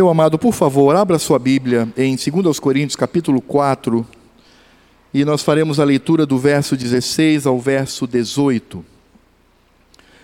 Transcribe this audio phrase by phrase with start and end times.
[0.00, 4.08] Meu amado, por favor, abra sua Bíblia em 2 Coríntios, capítulo 4,
[5.12, 8.82] e nós faremos a leitura do verso 16 ao verso 18.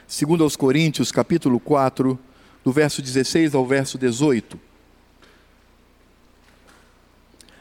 [0.08, 2.18] 2 Coríntios, capítulo 4,
[2.64, 4.58] do verso 16 ao verso 18.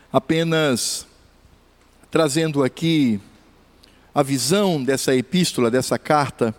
[0.10, 1.06] Apenas
[2.10, 3.20] trazendo aqui
[4.14, 6.56] a visão dessa epístola, dessa carta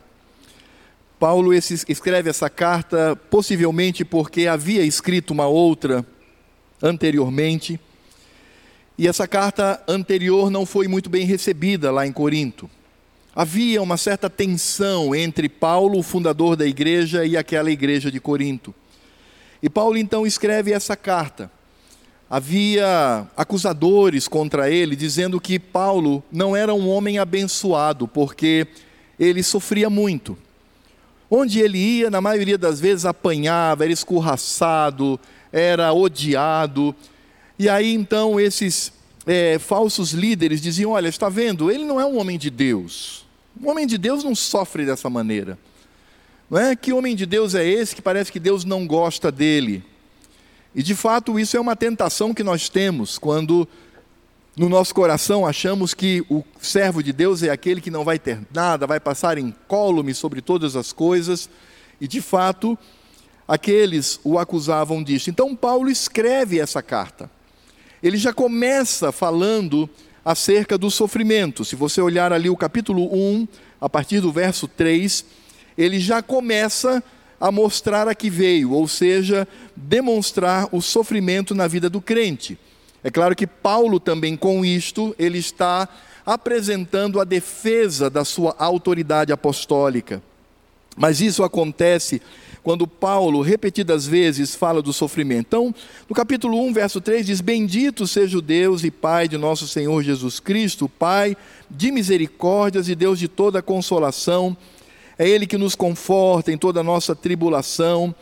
[1.18, 6.04] Paulo escreve essa carta possivelmente porque havia escrito uma outra
[6.82, 7.80] anteriormente,
[8.98, 12.70] e essa carta anterior não foi muito bem recebida lá em Corinto.
[13.34, 18.74] Havia uma certa tensão entre Paulo, o fundador da igreja, e aquela igreja de Corinto.
[19.62, 21.50] E Paulo então escreve essa carta.
[22.28, 28.66] Havia acusadores contra ele, dizendo que Paulo não era um homem abençoado, porque
[29.18, 30.36] ele sofria muito.
[31.30, 35.18] Onde ele ia, na maioria das vezes, apanhava, era escorraçado,
[35.52, 36.94] era odiado.
[37.58, 38.92] E aí então esses
[39.26, 43.26] é, falsos líderes diziam: Olha, está vendo, ele não é um homem de Deus.
[43.60, 45.58] Um homem de Deus não sofre dessa maneira.
[46.48, 46.76] Não é?
[46.76, 49.82] Que homem de Deus é esse que parece que Deus não gosta dele?
[50.74, 53.66] E de fato, isso é uma tentação que nós temos quando
[54.56, 58.40] no nosso coração achamos que o servo de Deus é aquele que não vai ter
[58.54, 61.50] nada, vai passar incólume sobre todas as coisas,
[62.00, 62.78] e de fato,
[63.46, 65.28] aqueles o acusavam disso.
[65.28, 67.30] Então, Paulo escreve essa carta.
[68.02, 69.88] Ele já começa falando
[70.24, 71.62] acerca do sofrimento.
[71.62, 73.46] Se você olhar ali o capítulo 1,
[73.78, 75.24] a partir do verso 3,
[75.76, 77.04] ele já começa
[77.38, 79.46] a mostrar a que veio, ou seja,
[79.76, 82.58] demonstrar o sofrimento na vida do crente.
[83.06, 85.88] É claro que Paulo também com isto, ele está
[86.26, 90.20] apresentando a defesa da sua autoridade apostólica.
[90.96, 92.20] Mas isso acontece
[92.64, 95.46] quando Paulo repetidas vezes fala do sofrimento.
[95.46, 95.74] Então,
[96.08, 100.02] no capítulo 1, verso 3 diz: Bendito seja o Deus e Pai de nosso Senhor
[100.02, 101.36] Jesus Cristo, Pai
[101.70, 104.56] de misericórdias e Deus de toda consolação.
[105.16, 108.12] É ele que nos conforta em toda a nossa tribulação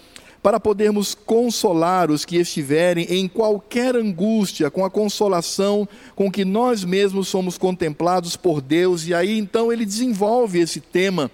[0.44, 6.84] para podermos consolar os que estiverem em qualquer angústia, com a consolação com que nós
[6.84, 9.06] mesmos somos contemplados por Deus.
[9.06, 11.30] E aí então ele desenvolve esse tema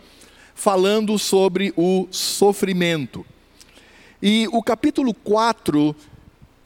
[0.55, 3.27] falando sobre o sofrimento.
[4.23, 5.93] E o capítulo 4,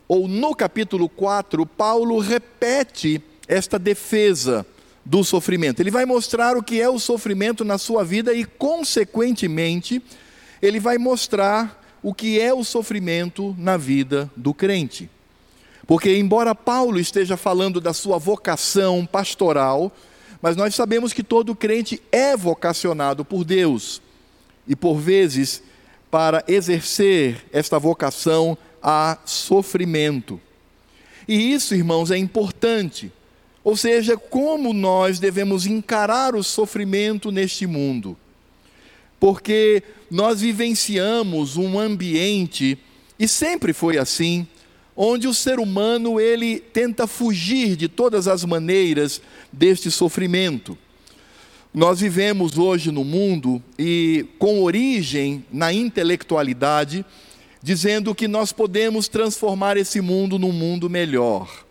[0.06, 4.66] ou no capítulo 4, Paulo repete esta defesa
[5.03, 5.81] do sofrimento.
[5.81, 10.03] Ele vai mostrar o que é o sofrimento na sua vida e, consequentemente,
[10.61, 15.09] ele vai mostrar o que é o sofrimento na vida do crente.
[15.87, 19.91] Porque, embora Paulo esteja falando da sua vocação pastoral,
[20.43, 24.03] mas nós sabemos que todo crente é vocacionado por Deus.
[24.69, 25.63] E, por vezes,
[26.11, 30.39] para exercer esta vocação, há sofrimento.
[31.27, 33.11] E isso, irmãos, é importante.
[33.65, 38.15] Ou seja, como nós devemos encarar o sofrimento neste mundo
[39.25, 42.77] porque nós vivenciamos um ambiente
[43.19, 44.47] e sempre foi assim,
[44.95, 50.77] onde o ser humano ele tenta fugir de todas as maneiras deste sofrimento.
[51.73, 57.03] Nós vivemos hoje no mundo e com origem na intelectualidade,
[57.62, 61.65] dizendo que nós podemos transformar esse mundo num mundo melhor.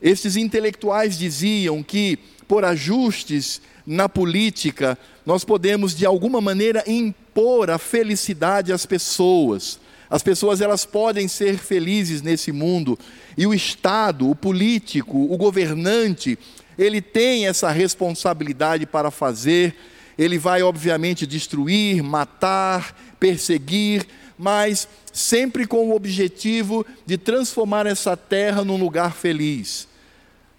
[0.00, 7.78] Estes intelectuais diziam que por ajustes na política, nós podemos de alguma maneira impor a
[7.78, 9.80] felicidade às pessoas.
[10.10, 12.98] As pessoas elas podem ser felizes nesse mundo
[13.36, 16.38] e o Estado, o político, o governante,
[16.78, 19.74] ele tem essa responsabilidade para fazer.
[20.18, 24.06] Ele vai obviamente destruir, matar, perseguir,
[24.38, 29.87] mas sempre com o objetivo de transformar essa terra num lugar feliz.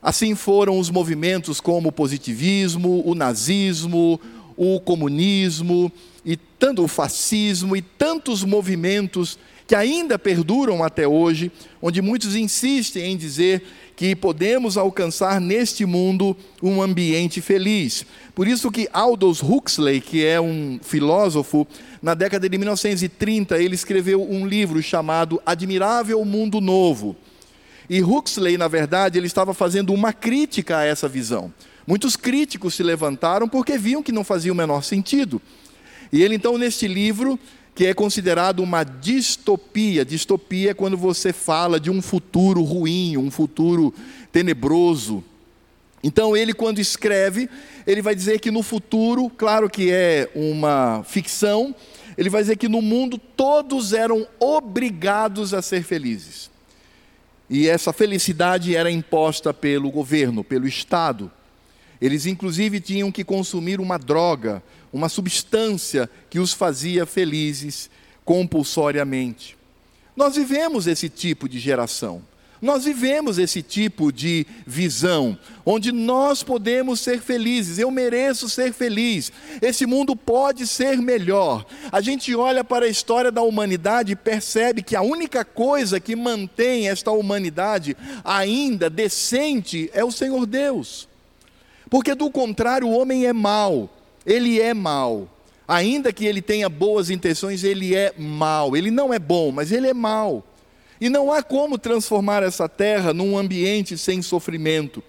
[0.01, 4.19] Assim foram os movimentos como o positivismo, o nazismo,
[4.55, 5.91] o comunismo
[6.23, 9.37] e tanto o fascismo e tantos movimentos
[9.67, 11.51] que ainda perduram até hoje,
[11.81, 13.61] onde muitos insistem em dizer
[13.95, 18.05] que podemos alcançar neste mundo um ambiente feliz.
[18.33, 21.67] Por isso que Aldous Huxley, que é um filósofo,
[22.01, 27.15] na década de 1930, ele escreveu um livro chamado Admirável Mundo Novo
[27.89, 31.51] e Huxley, na verdade, ele estava fazendo uma crítica a essa visão.
[31.87, 35.41] Muitos críticos se levantaram porque viam que não fazia o menor sentido.
[36.13, 37.39] E ele, então, neste livro,
[37.73, 43.31] que é considerado uma distopia, distopia é quando você fala de um futuro ruim, um
[43.31, 43.91] futuro
[44.31, 45.23] tenebroso.
[46.03, 47.49] Então, ele, quando escreve,
[47.87, 51.73] ele vai dizer que no futuro, claro que é uma ficção,
[52.15, 56.51] ele vai dizer que no mundo todos eram obrigados a ser felizes.
[57.49, 61.31] E essa felicidade era imposta pelo governo, pelo Estado.
[61.99, 64.61] Eles, inclusive, tinham que consumir uma droga,
[64.93, 67.89] uma substância que os fazia felizes
[68.23, 69.57] compulsoriamente.
[70.15, 72.21] Nós vivemos esse tipo de geração.
[72.61, 79.31] Nós vivemos esse tipo de visão, onde nós podemos ser felizes, eu mereço ser feliz,
[79.61, 81.65] esse mundo pode ser melhor.
[81.91, 86.15] A gente olha para a história da humanidade e percebe que a única coisa que
[86.15, 87.95] mantém esta humanidade
[88.25, 91.07] ainda decente é o Senhor Deus.
[91.89, 93.89] Porque do contrário, o homem é mau,
[94.25, 95.29] ele é mau.
[95.67, 98.75] Ainda que ele tenha boas intenções, ele é mau.
[98.75, 100.43] Ele não é bom, mas ele é mau.
[100.99, 105.03] E não há como transformar essa terra num ambiente sem sofrimento.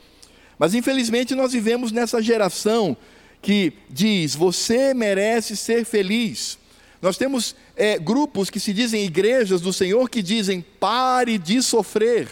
[0.58, 2.96] Mas infelizmente nós vivemos nessa geração
[3.42, 6.58] que diz: você merece ser feliz.
[7.00, 12.28] Nós temos é, grupos que se dizem igrejas do Senhor que dizem: pare de sofrer.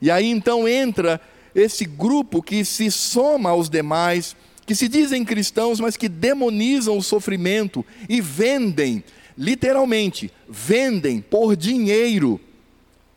[0.00, 1.20] E aí então entra
[1.54, 7.02] esse grupo que se soma aos demais, que se dizem cristãos, mas que demonizam o
[7.02, 9.02] sofrimento e vendem,
[9.36, 12.40] literalmente, vendem por dinheiro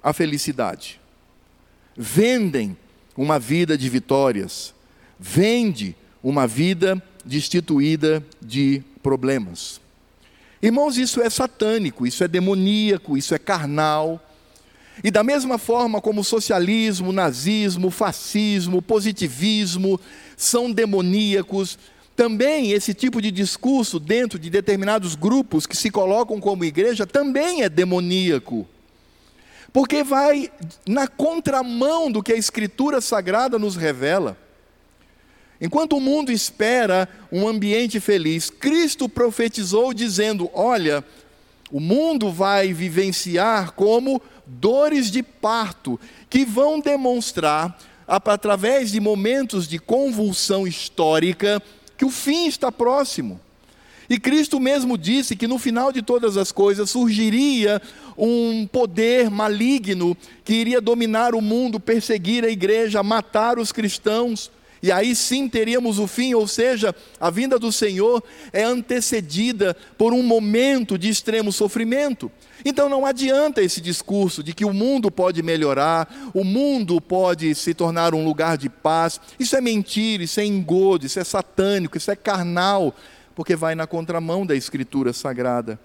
[0.02, 1.00] a felicidade.
[1.96, 2.76] Vendem
[3.16, 4.74] uma vida de vitórias,
[5.20, 9.80] vende uma vida destituída de problemas.
[10.62, 14.26] Irmãos, isso é satânico, isso é demoníaco, isso é carnal.
[15.04, 20.00] E da mesma forma como socialismo, nazismo, fascismo, positivismo
[20.38, 21.78] são demoníacos,
[22.16, 27.64] também esse tipo de discurso dentro de determinados grupos que se colocam como igreja também
[27.64, 28.68] é demoníaco.
[29.72, 30.52] Porque vai
[30.88, 34.38] na contramão do que a Escritura Sagrada nos revela.
[35.60, 41.04] Enquanto o mundo espera um ambiente feliz, Cristo profetizou dizendo: Olha,
[41.72, 46.00] o mundo vai vivenciar como dores de parto,
[46.30, 47.76] que vão demonstrar,
[48.06, 51.64] através de momentos de convulsão histórica,
[52.04, 53.40] que o fim está próximo.
[54.10, 57.82] E Cristo mesmo disse que no final de todas as coisas surgiria
[58.18, 64.52] um poder maligno que iria dominar o mundo, perseguir a igreja, matar os cristãos.
[64.84, 68.22] E aí sim teríamos o fim, ou seja, a vinda do Senhor
[68.52, 72.30] é antecedida por um momento de extremo sofrimento.
[72.66, 77.74] Então não adianta esse discurso de que o mundo pode melhorar, o mundo pode se
[77.74, 79.22] tornar um lugar de paz.
[79.40, 82.94] Isso é mentira, isso é engodo, isso é satânico, isso é carnal,
[83.34, 85.80] porque vai na contramão da Escritura Sagrada.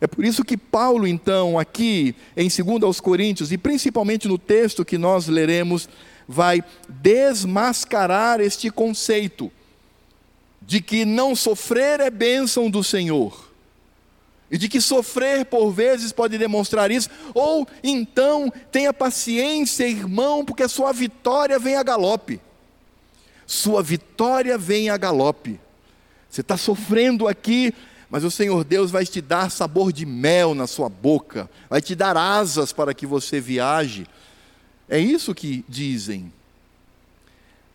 [0.00, 4.84] É por isso que Paulo, então, aqui em 2 aos Coríntios, e principalmente no texto
[4.84, 5.88] que nós leremos,
[6.26, 9.50] vai desmascarar este conceito
[10.60, 13.50] de que não sofrer é bênção do Senhor.
[14.50, 20.62] E de que sofrer por vezes pode demonstrar isso, ou então tenha paciência, irmão, porque
[20.62, 22.40] a sua vitória vem a galope.
[23.46, 25.58] Sua vitória vem a galope.
[26.28, 27.74] Você está sofrendo aqui,
[28.10, 31.94] mas o Senhor Deus vai te dar sabor de mel na sua boca, vai te
[31.94, 34.06] dar asas para que você viaje.
[34.92, 36.30] É isso que dizem.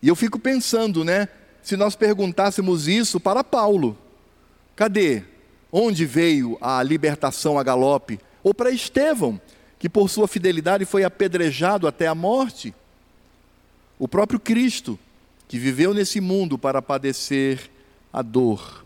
[0.03, 1.27] E eu fico pensando, né?
[1.63, 3.97] Se nós perguntássemos isso para Paulo,
[4.75, 5.23] cadê?
[5.71, 8.19] Onde veio a libertação a galope?
[8.43, 9.41] Ou para Estevão,
[9.79, 12.71] que por sua fidelidade foi apedrejado até a morte?
[13.97, 14.99] O próprio Cristo,
[15.47, 17.67] que viveu nesse mundo para padecer
[18.13, 18.85] a dor.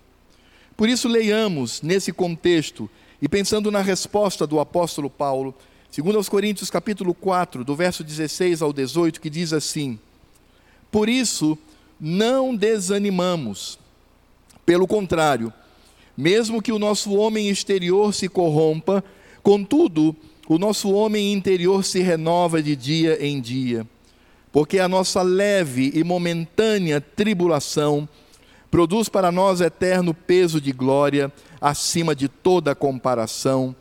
[0.78, 2.90] Por isso, leiamos nesse contexto
[3.22, 5.54] e pensando na resposta do apóstolo Paulo,
[5.92, 10.00] Segundo aos Coríntios capítulo 4, do verso 16 ao 18, que diz assim:
[10.90, 11.58] Por isso
[12.00, 13.78] não desanimamos.
[14.66, 15.52] Pelo contrário,
[16.16, 19.04] mesmo que o nosso homem exterior se corrompa,
[19.44, 20.16] contudo,
[20.48, 23.86] o nosso homem interior se renova de dia em dia,
[24.50, 28.08] porque a nossa leve e momentânea tribulação
[28.70, 31.30] produz para nós eterno peso de glória
[31.60, 33.76] acima de toda comparação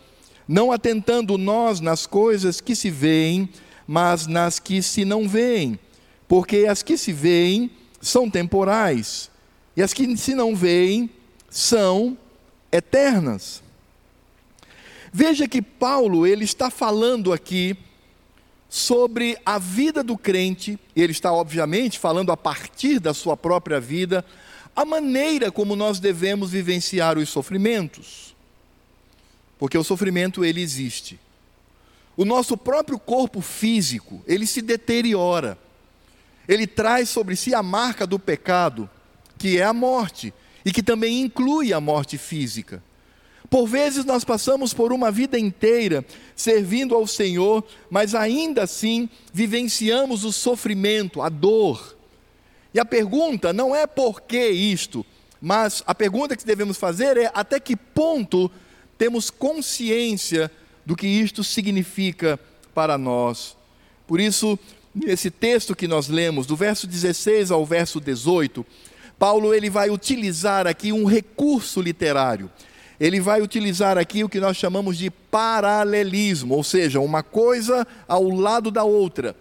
[0.50, 3.48] não atentando nós nas coisas que se veem,
[3.86, 5.78] mas nas que se não veem,
[6.26, 9.30] porque as que se veem são temporais,
[9.76, 11.08] e as que se não veem
[11.48, 12.18] são
[12.72, 13.62] eternas.
[15.12, 17.76] Veja que Paulo, ele está falando aqui
[18.68, 24.24] sobre a vida do crente, ele está obviamente falando a partir da sua própria vida,
[24.74, 28.29] a maneira como nós devemos vivenciar os sofrimentos
[29.60, 31.20] porque o sofrimento ele existe.
[32.16, 35.58] O nosso próprio corpo físico, ele se deteriora.
[36.48, 38.88] Ele traz sobre si a marca do pecado,
[39.36, 40.32] que é a morte,
[40.64, 42.82] e que também inclui a morte física.
[43.50, 50.24] Por vezes nós passamos por uma vida inteira servindo ao Senhor, mas ainda assim vivenciamos
[50.24, 51.96] o sofrimento, a dor.
[52.72, 55.04] E a pergunta não é por que isto,
[55.38, 58.50] mas a pergunta que devemos fazer é até que ponto
[59.00, 60.52] temos consciência
[60.84, 62.38] do que isto significa
[62.74, 63.56] para nós.
[64.06, 64.58] Por isso,
[64.94, 68.64] nesse texto que nós lemos, do verso 16 ao verso 18,
[69.18, 72.50] Paulo ele vai utilizar aqui um recurso literário
[73.00, 78.28] ele vai utilizar aqui o que nós chamamos de paralelismo, ou seja, uma coisa ao
[78.28, 79.34] lado da outra.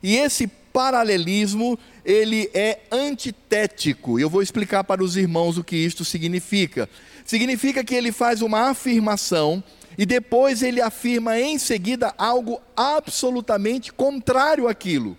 [0.00, 4.20] E esse paralelismo, ele é antitético.
[4.20, 6.88] Eu vou explicar para os irmãos o que isto significa.
[7.24, 9.62] Significa que ele faz uma afirmação
[9.96, 15.16] e depois ele afirma em seguida algo absolutamente contrário àquilo.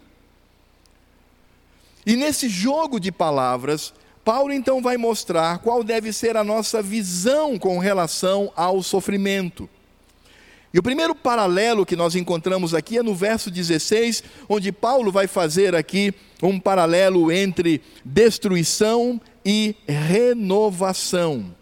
[2.06, 3.94] E nesse jogo de palavras,
[4.26, 9.70] Paulo então vai mostrar qual deve ser a nossa visão com relação ao sofrimento.
[10.74, 15.28] E o primeiro paralelo que nós encontramos aqui é no verso 16, onde Paulo vai
[15.28, 21.54] fazer aqui um paralelo entre destruição e renovação.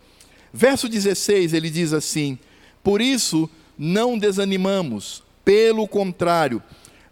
[0.53, 2.37] Verso 16, ele diz assim:
[2.83, 6.61] Por isso não desanimamos, pelo contrário,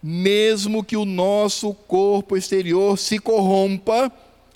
[0.01, 4.11] mesmo que o nosso corpo exterior se corrompa,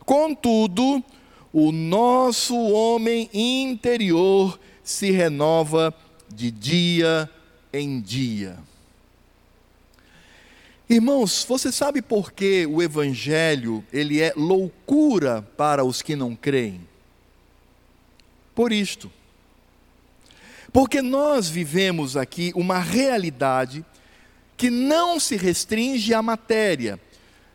[0.05, 1.03] Contudo,
[1.51, 5.93] o nosso homem interior se renova
[6.29, 7.29] de dia
[7.71, 8.57] em dia.
[10.89, 16.81] Irmãos, você sabe por que o evangelho, ele é loucura para os que não creem?
[18.53, 19.12] Por isto.
[20.72, 23.86] Porque nós vivemos aqui uma realidade
[24.57, 27.00] que não se restringe à matéria,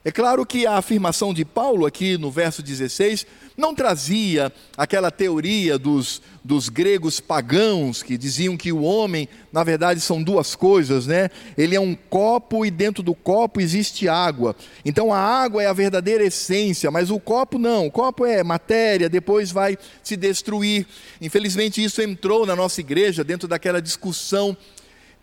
[0.04, 3.26] é claro que a afirmação de Paulo aqui no verso 16
[3.56, 10.00] não trazia aquela teoria dos, dos gregos pagãos que diziam que o homem, na verdade,
[10.00, 11.28] são duas coisas, né?
[11.56, 14.54] Ele é um copo e dentro do copo existe água.
[14.84, 17.88] Então a água é a verdadeira essência, mas o copo não.
[17.88, 20.86] O copo é matéria, depois vai se destruir.
[21.20, 24.56] Infelizmente isso entrou na nossa igreja dentro daquela discussão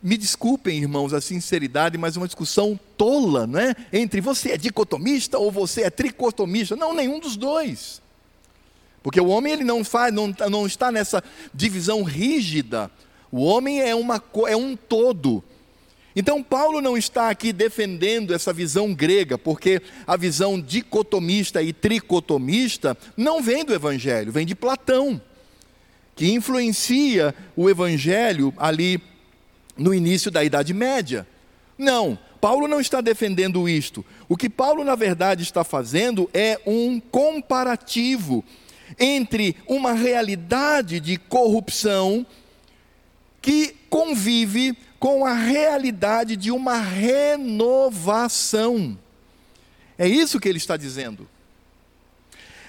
[0.05, 3.75] me desculpem, irmãos, a sinceridade, mas uma discussão tola, não é?
[3.91, 6.75] Entre você é dicotomista ou você é tricotomista.
[6.75, 8.03] Não, nenhum dos dois.
[9.01, 12.91] Porque o homem ele não faz, não, não está nessa divisão rígida.
[13.31, 15.43] O homem é, uma, é um todo.
[16.15, 22.95] Então Paulo não está aqui defendendo essa visão grega, porque a visão dicotomista e tricotomista
[23.17, 25.19] não vem do Evangelho, vem de Platão,
[26.15, 29.01] que influencia o Evangelho ali
[29.77, 31.27] no início da Idade Média.
[31.77, 34.05] Não, Paulo não está defendendo isto.
[34.29, 38.43] O que Paulo, na verdade, está fazendo é um comparativo
[38.99, 42.25] entre uma realidade de corrupção
[43.41, 48.27] que convive com a realidade de uma renovação.
[49.97, 51.27] É isso que ele está dizendo.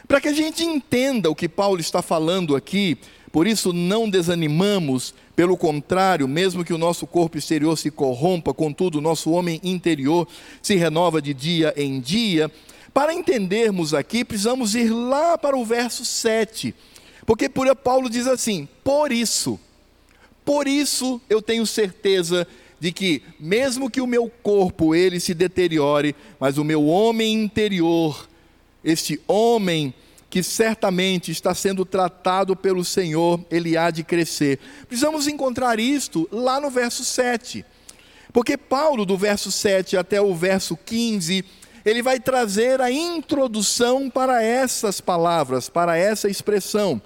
[0.07, 2.99] Para que a gente entenda o que Paulo está falando aqui,
[3.33, 8.97] por isso não desanimamos pelo contrário, mesmo que o nosso corpo exterior se corrompa, contudo,
[8.97, 10.27] o nosso homem interior
[10.63, 12.51] se renova de dia em dia.
[12.95, 16.75] Para entendermos aqui, precisamos ir lá para o verso 7.
[17.27, 19.61] Porque por Paulo diz assim: "Por isso,
[20.43, 22.49] por isso eu tenho certeza
[22.81, 28.27] de que mesmo que o meu corpo ele se deteriore, mas o meu homem interior,
[28.83, 29.93] este homem
[30.29, 34.59] que certamente está sendo tratado pelo Senhor, ele há de crescer.
[34.89, 37.65] Precisamos encontrar isto lá no verso 7.
[38.33, 41.45] Porque Paulo, do verso 7 até o verso 15,
[41.85, 47.01] ele vai trazer a introdução para essas palavras, para essa expressão.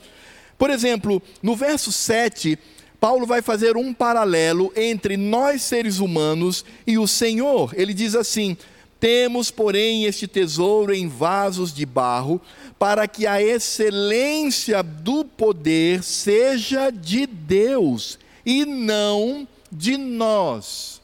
[0.58, 2.58] Por exemplo, no verso 7,
[2.98, 7.72] Paulo vai fazer um paralelo entre nós seres humanos e o Senhor.
[7.76, 8.56] Ele diz assim:
[9.00, 12.40] temos, porém, este tesouro em vasos de barro,
[12.78, 21.00] para que a excelência do poder seja de Deus e não de nós.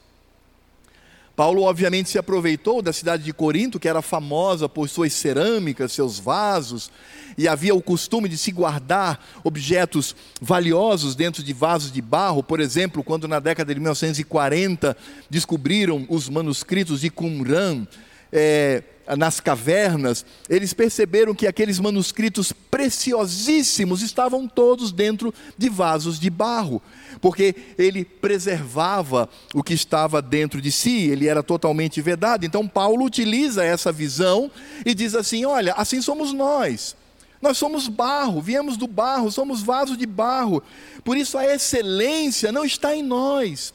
[1.35, 6.17] Paulo, obviamente, se aproveitou da cidade de Corinto, que era famosa por suas cerâmicas, seus
[6.17, 6.89] vasos,
[7.37, 12.41] e havia o costume de se guardar objetos valiosos dentro de vasos de barro.
[12.41, 14.97] Por exemplo, quando na década de 1940
[15.29, 17.85] descobriram os manuscritos de Qumran,
[18.31, 18.83] é,
[19.15, 26.81] nas cavernas, eles perceberam que aqueles manuscritos preciosíssimos estavam todos dentro de vasos de barro,
[27.21, 32.45] porque ele preservava o que estava dentro de si, ele era totalmente vedado.
[32.45, 34.51] Então, Paulo utiliza essa visão
[34.85, 36.96] e diz assim: olha, assim somos nós.
[37.41, 40.63] Nós somos barro, viemos do barro, somos vaso de barro.
[41.03, 43.73] Por isso a excelência não está em nós.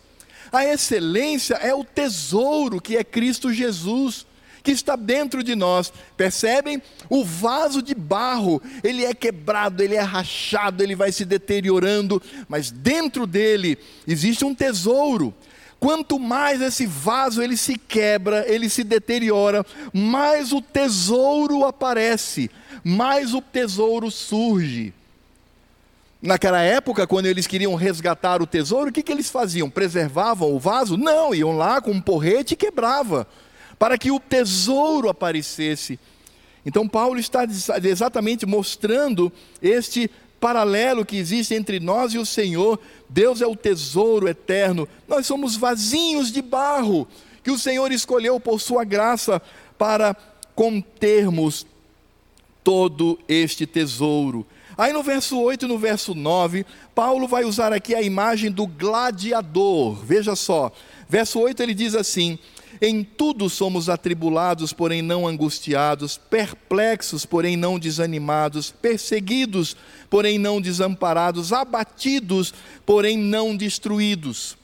[0.51, 4.27] A excelência é o tesouro que é Cristo Jesus,
[4.63, 5.93] que está dentro de nós.
[6.17, 6.83] Percebem?
[7.09, 12.71] O vaso de barro, ele é quebrado, ele é rachado, ele vai se deteriorando, mas
[12.71, 15.35] dentro dele existe um tesouro.
[15.83, 22.49] Quanto mais esse vaso ele se quebra, ele se deteriora, mais o tesouro aparece,
[22.85, 24.95] mais o tesouro surge.
[26.23, 29.69] Naquela época, quando eles queriam resgatar o tesouro, o que, que eles faziam?
[29.69, 30.97] Preservavam o vaso?
[30.97, 33.27] Não, iam lá com um porrete e quebrava,
[33.77, 35.99] para que o tesouro aparecesse.
[36.65, 37.45] Então, Paulo está
[37.83, 40.09] exatamente mostrando este
[40.43, 42.81] paralelo que existe entre nós e o Senhor.
[43.09, 47.07] Deus é o tesouro eterno, nós somos vasinhos de barro
[47.45, 49.41] que o Senhor escolheu por sua graça
[49.79, 50.17] para
[50.57, 51.65] contermos
[52.65, 54.45] todo este tesouro.
[54.77, 58.67] Aí no verso 8 e no verso 9, Paulo vai usar aqui a imagem do
[58.67, 59.95] gladiador.
[60.05, 60.73] Veja só,
[61.09, 62.39] verso 8 ele diz assim:
[62.85, 69.77] em tudo somos atribulados, porém não angustiados, perplexos, porém não desanimados, perseguidos,
[70.11, 72.53] porém não desamparados, abatidos,
[72.85, 74.57] porém não destruídos.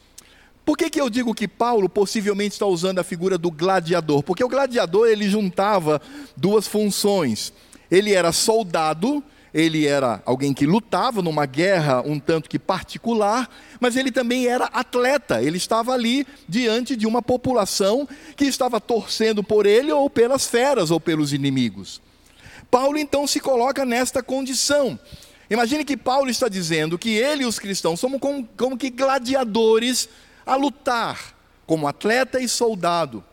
[0.64, 4.24] Por que, que eu digo que Paulo possivelmente está usando a figura do gladiador?
[4.24, 6.02] Porque o gladiador ele juntava
[6.36, 7.52] duas funções.
[7.88, 13.48] Ele era soldado ele era alguém que lutava numa guerra um tanto que particular,
[13.80, 19.42] mas ele também era atleta, ele estava ali diante de uma população que estava torcendo
[19.42, 22.00] por ele ou pelas feras ou pelos inimigos.
[22.70, 24.98] Paulo então se coloca nesta condição.
[25.50, 30.08] Imagine que Paulo está dizendo que ele e os cristãos somos como, como que gladiadores
[30.44, 31.34] a lutar,
[31.66, 33.24] como atleta e soldado.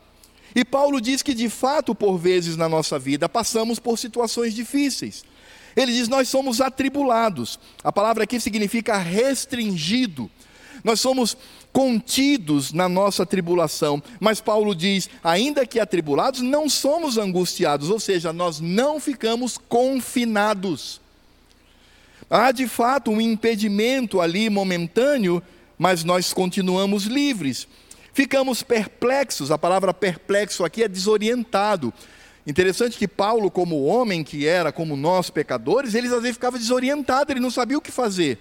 [0.54, 5.22] E Paulo diz que de fato, por vezes na nossa vida, passamos por situações difíceis.
[5.76, 7.58] Ele diz: Nós somos atribulados.
[7.84, 10.30] A palavra aqui significa restringido.
[10.82, 11.36] Nós somos
[11.72, 14.02] contidos na nossa tribulação.
[14.18, 21.00] Mas Paulo diz: ainda que atribulados, não somos angustiados, ou seja, nós não ficamos confinados.
[22.30, 25.42] Há de fato um impedimento ali momentâneo,
[25.78, 27.68] mas nós continuamos livres.
[28.14, 31.92] Ficamos perplexos, a palavra perplexo aqui é desorientado.
[32.46, 37.32] Interessante que Paulo, como homem que era, como nós pecadores, ele às vezes ficava desorientado,
[37.32, 38.38] ele não sabia o que fazer.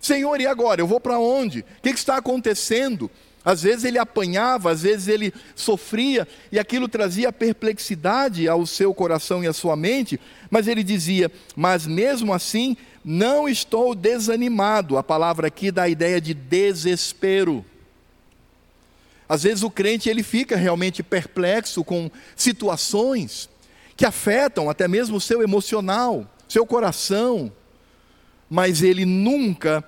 [0.00, 0.80] Senhor, e agora?
[0.80, 1.60] Eu vou para onde?
[1.60, 3.10] O que, que está acontecendo?
[3.44, 9.44] Às vezes ele apanhava, às vezes ele sofria, e aquilo trazia perplexidade ao seu coração
[9.44, 10.18] e à sua mente,
[10.50, 14.96] mas ele dizia: Mas mesmo assim, não estou desanimado.
[14.96, 17.62] A palavra aqui dá a ideia de desespero.
[19.28, 23.48] Às vezes o crente ele fica realmente perplexo com situações
[23.96, 27.52] que afetam até mesmo o seu emocional, seu coração,
[28.50, 29.82] mas ele nunca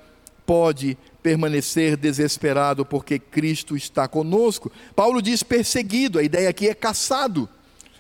[0.46, 4.70] pode permanecer desesperado porque Cristo está conosco.
[4.94, 7.48] Paulo diz perseguido, a ideia aqui é caçado.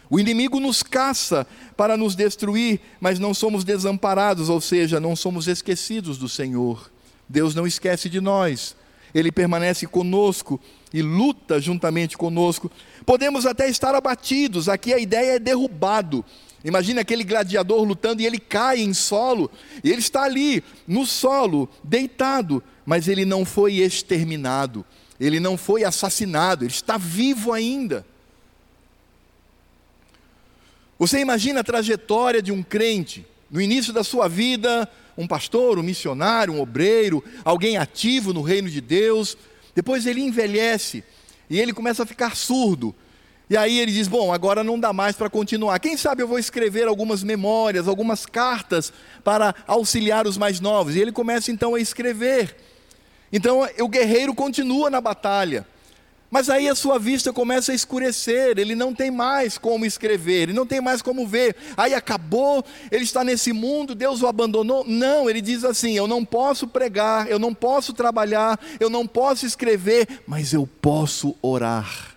[0.08, 1.44] O inimigo nos caça
[1.76, 6.90] para nos destruir, mas não somos desamparados, ou seja, não somos esquecidos do Senhor.
[7.28, 8.76] Deus não esquece de nós,
[9.16, 10.60] Ele permanece conosco
[10.92, 12.70] e luta juntamente conosco.
[13.06, 16.22] Podemos até estar abatidos, aqui a ideia é derrubado.
[16.62, 19.50] Imagina aquele gladiador lutando e ele cai em solo,
[19.82, 24.84] e ele está ali, no solo, deitado, mas ele não foi exterminado,
[25.18, 28.04] ele não foi assassinado, ele está vivo ainda.
[30.98, 35.82] Você imagina a trajetória de um crente, no início da sua vida, um pastor, um
[35.82, 39.36] missionário, um obreiro, alguém ativo no reino de Deus,
[39.74, 41.04] depois ele envelhece
[41.48, 42.94] e ele começa a ficar surdo.
[43.48, 45.78] E aí ele diz: Bom, agora não dá mais para continuar.
[45.78, 50.96] Quem sabe eu vou escrever algumas memórias, algumas cartas para auxiliar os mais novos.
[50.96, 52.56] E ele começa então a escrever.
[53.32, 55.66] Então o guerreiro continua na batalha.
[56.36, 60.52] Mas aí a sua vista começa a escurecer, ele não tem mais como escrever, ele
[60.52, 61.56] não tem mais como ver.
[61.74, 64.84] Aí acabou, ele está nesse mundo, Deus o abandonou.
[64.86, 69.46] Não, ele diz assim: eu não posso pregar, eu não posso trabalhar, eu não posso
[69.46, 72.14] escrever, mas eu posso orar.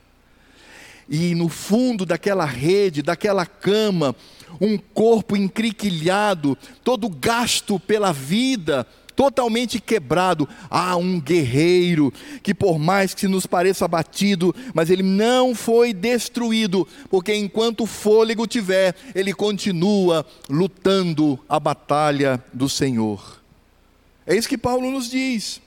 [1.08, 4.14] E no fundo daquela rede, daquela cama,
[4.60, 8.86] um corpo encriquilhado, todo gasto pela vida,
[9.20, 10.48] totalmente quebrado.
[10.70, 16.88] Há um guerreiro que, por mais que nos pareça abatido, mas ele não foi destruído,
[17.10, 23.42] porque enquanto fôlego tiver, ele continua lutando a batalha do Senhor.
[24.26, 25.62] É isso que Paulo nos diz.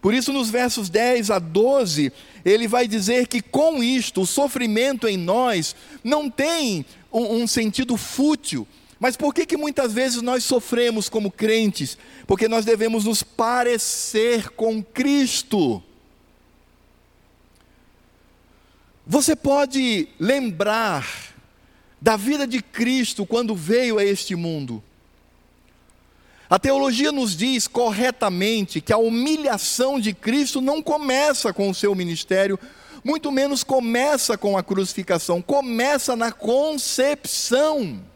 [0.00, 2.10] Por isso, nos versos 10 a 12,
[2.42, 7.98] ele vai dizer que com isto, o sofrimento em nós não tem um, um sentido
[7.98, 8.66] fútil,
[9.02, 11.98] Mas por que, que muitas vezes nós sofremos como crentes?
[12.24, 15.82] Porque nós devemos nos parecer com Cristo.
[19.04, 21.34] Você pode lembrar
[22.00, 24.80] da vida de Cristo quando veio a este mundo.
[26.48, 31.92] A teologia nos diz corretamente que a humilhação de Cristo não começa com o seu
[31.92, 32.56] ministério,
[33.02, 38.11] muito menos começa com a crucificação, começa na concepção.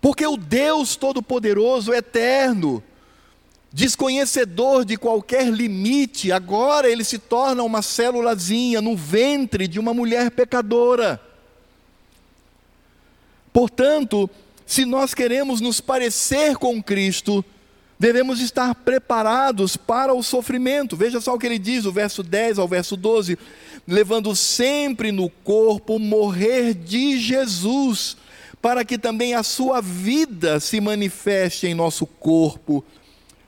[0.00, 2.82] Porque o Deus Todo-Poderoso, eterno,
[3.72, 10.30] desconhecedor de qualquer limite, agora ele se torna uma célulazinha no ventre de uma mulher
[10.30, 11.20] pecadora.
[13.52, 14.28] Portanto,
[14.64, 17.44] se nós queremos nos parecer com Cristo,
[17.98, 20.96] devemos estar preparados para o sofrimento.
[20.96, 23.38] Veja só o que ele diz, o verso 10 ao verso 12:
[23.86, 28.16] levando sempre no corpo o morrer de Jesus
[28.60, 32.84] para que também a sua vida se manifeste em nosso corpo,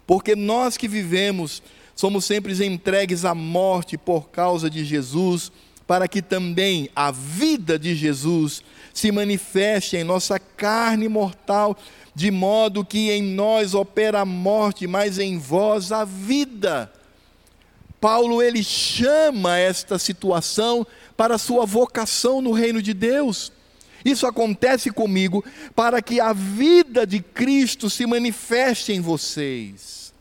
[0.07, 1.63] porque nós que vivemos
[1.95, 5.53] somos sempre entregues à morte por causa de Jesus,
[5.87, 8.63] para que também a vida de Jesus
[8.95, 11.77] se manifeste em nossa carne mortal,
[12.15, 16.91] de modo que em nós opera a morte, mas em vós a vida.
[18.01, 23.53] Paulo ele chama esta situação para sua vocação no reino de Deus.
[24.05, 30.13] Isso acontece comigo para que a vida de Cristo se manifeste em vocês.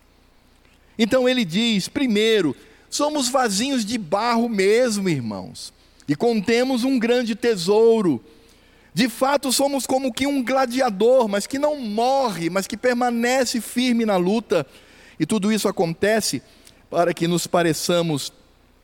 [0.97, 2.55] Então ele diz: primeiro,
[2.89, 5.73] somos vasinhos de barro mesmo, irmãos,
[6.07, 8.23] e contemos um grande tesouro.
[8.93, 14.05] De fato, somos como que um gladiador, mas que não morre, mas que permanece firme
[14.05, 14.67] na luta.
[15.17, 16.41] E tudo isso acontece
[16.89, 18.33] para que nos pareçamos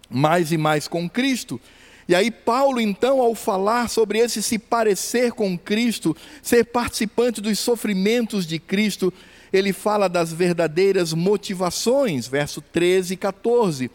[0.10, 1.60] mais e mais com Cristo.
[2.08, 7.60] E aí, Paulo, então, ao falar sobre esse se parecer com Cristo, ser participante dos
[7.60, 9.14] sofrimentos de Cristo,
[9.52, 13.92] ele fala das verdadeiras motivações, verso 13 e 14.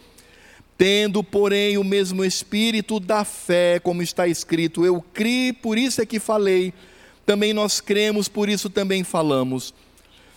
[0.77, 6.07] Tendo, porém, o mesmo espírito da fé, como está escrito, eu criei, por isso é
[6.07, 6.75] que falei,
[7.25, 9.72] também nós cremos, por isso também falamos,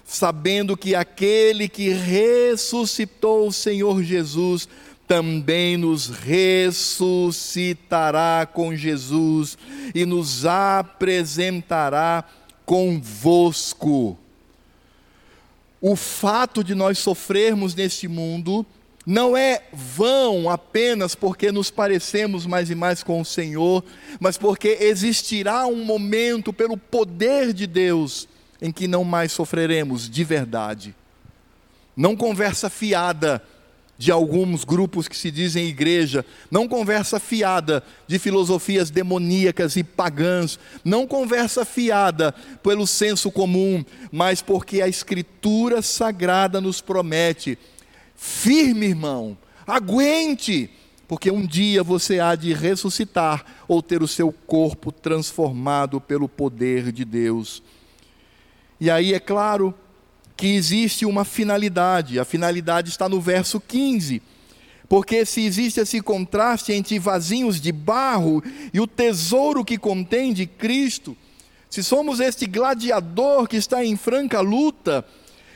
[0.05, 4.69] sabendo que aquele que ressuscitou o Senhor Jesus
[5.07, 9.57] também nos ressuscitará com Jesus
[9.93, 12.25] e nos apresentará
[12.65, 14.17] convosco.
[15.79, 18.65] O fato de nós sofrermos neste mundo
[19.05, 23.83] não é vão apenas porque nos parecemos mais e mais com o Senhor,
[24.19, 28.27] mas porque existirá um momento, pelo poder de Deus,
[28.59, 30.95] em que não mais sofreremos de verdade.
[31.95, 33.41] Não conversa fiada
[33.97, 40.59] de alguns grupos que se dizem igreja, não conversa fiada de filosofias demoníacas e pagãs,
[40.83, 47.57] não conversa fiada pelo senso comum, mas porque a Escritura Sagrada nos promete:
[48.15, 50.69] firme, irmão, aguente,
[51.07, 56.91] porque um dia você há de ressuscitar ou ter o seu corpo transformado pelo poder
[56.91, 57.63] de Deus.
[58.79, 59.73] E aí, é claro,
[60.35, 64.21] que existe uma finalidade, a finalidade está no verso 15.
[64.87, 68.43] Porque se existe esse contraste entre vasinhos de barro
[68.73, 71.17] e o tesouro que contém de Cristo,
[71.69, 75.03] se somos este gladiador que está em franca luta,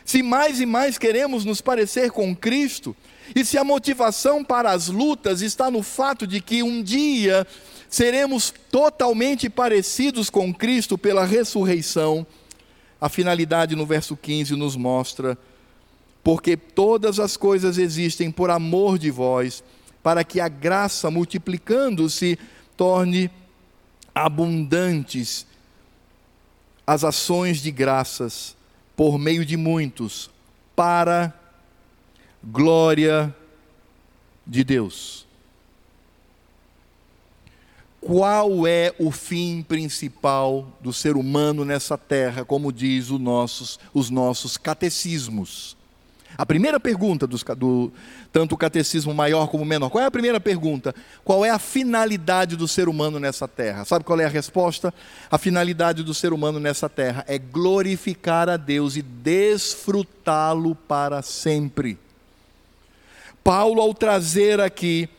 [0.04, 2.96] se mais e mais queremos nos parecer com Cristo,
[3.36, 7.46] e se a motivação para as lutas está no fato de que um dia
[7.88, 12.26] seremos totalmente parecidos com Cristo pela ressurreição,
[13.00, 15.38] a finalidade no verso 15 nos mostra:
[16.24, 19.64] porque todas as coisas existem por amor de vós,
[20.04, 22.38] para que a graça, multiplicando-se,
[22.76, 23.30] torne
[24.14, 25.46] abundantes
[26.86, 28.56] as ações de graças
[28.96, 30.30] por meio de muitos,
[30.76, 31.34] para
[32.44, 33.34] glória
[34.46, 35.29] de Deus.
[38.02, 44.56] Qual é o fim principal do ser humano nessa terra, como diz nossos, os nossos
[44.56, 45.78] catecismos?
[46.38, 47.92] A primeira pergunta, dos, do,
[48.32, 50.96] tanto o catecismo maior como menor, qual é a primeira pergunta?
[51.26, 53.84] Qual é a finalidade do ser humano nessa terra?
[53.84, 54.94] Sabe qual é a resposta?
[55.30, 61.98] A finalidade do ser humano nessa terra é glorificar a Deus e desfrutá-lo para sempre.
[63.44, 65.10] Paulo, ao trazer aqui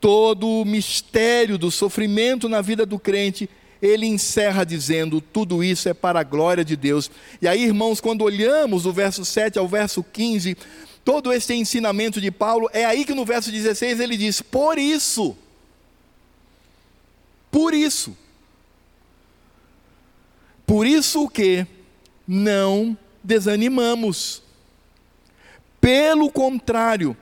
[0.00, 3.48] todo o mistério do sofrimento na vida do crente,
[3.82, 7.10] ele encerra dizendo: tudo isso é para a glória de Deus.
[7.40, 10.56] E aí, irmãos, quando olhamos do verso 7 ao verso 15,
[11.04, 15.36] todo esse ensinamento de Paulo, é aí que no verso 16 ele diz: por isso,
[17.50, 18.16] por isso,
[20.70, 21.66] Por isso que
[22.28, 24.40] não desanimamos.
[25.80, 27.16] Pelo contrário,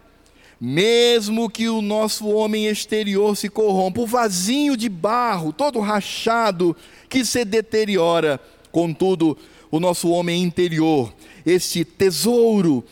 [0.61, 6.77] mesmo que o nosso homem exterior se corrompa, o vasinho de barro, todo rachado,
[7.09, 8.41] que se deteriora,
[8.73, 9.39] contudo,
[9.71, 12.85] o nosso homem interior, este tesouro,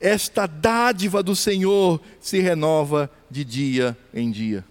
[0.00, 4.64] esta dádiva do Senhor se renova de dia em dia.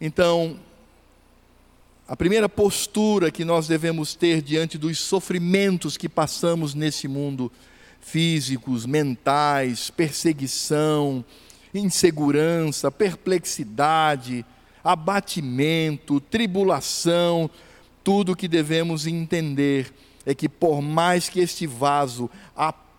[0.00, 0.58] Então,
[2.08, 7.50] a primeira postura que nós devemos ter diante dos sofrimentos que passamos nesse mundo,
[8.02, 11.24] físicos, mentais, perseguição,
[11.72, 14.44] insegurança, perplexidade,
[14.84, 17.48] abatimento, tribulação,
[18.04, 19.94] tudo que devemos entender
[20.26, 22.28] é que por mais que este vaso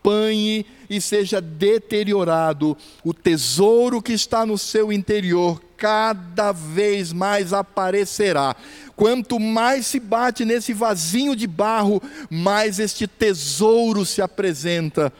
[0.03, 8.55] apanhe e seja deteriorado, o tesouro que está no seu interior cada vez mais aparecerá.
[8.95, 15.11] Quanto mais se bate nesse vasinho de barro, mais este tesouro se apresenta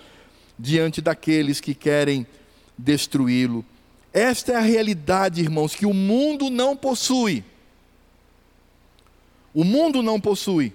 [0.59, 2.27] diante daqueles que querem
[2.77, 3.65] destruí-lo.
[4.11, 7.43] Esta é a realidade, irmãos, que o mundo não possui.
[9.53, 10.71] O mundo não possui.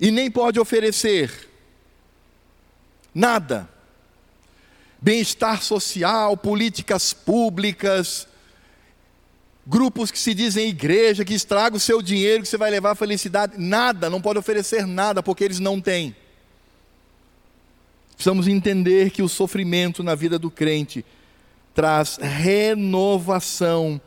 [0.00, 1.49] E nem pode oferecer
[3.14, 3.68] nada.
[5.00, 8.28] Bem-estar social, políticas públicas,
[9.66, 13.54] grupos que se dizem igreja, que estragam o seu dinheiro, que você vai levar felicidade.
[13.56, 16.14] Nada, não pode oferecer nada, porque eles não têm.
[18.14, 21.04] Precisamos entender que o sofrimento na vida do crente
[21.74, 24.00] traz renovação,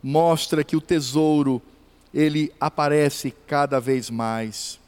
[0.00, 1.60] mostra que o tesouro
[2.14, 4.78] ele aparece cada vez mais.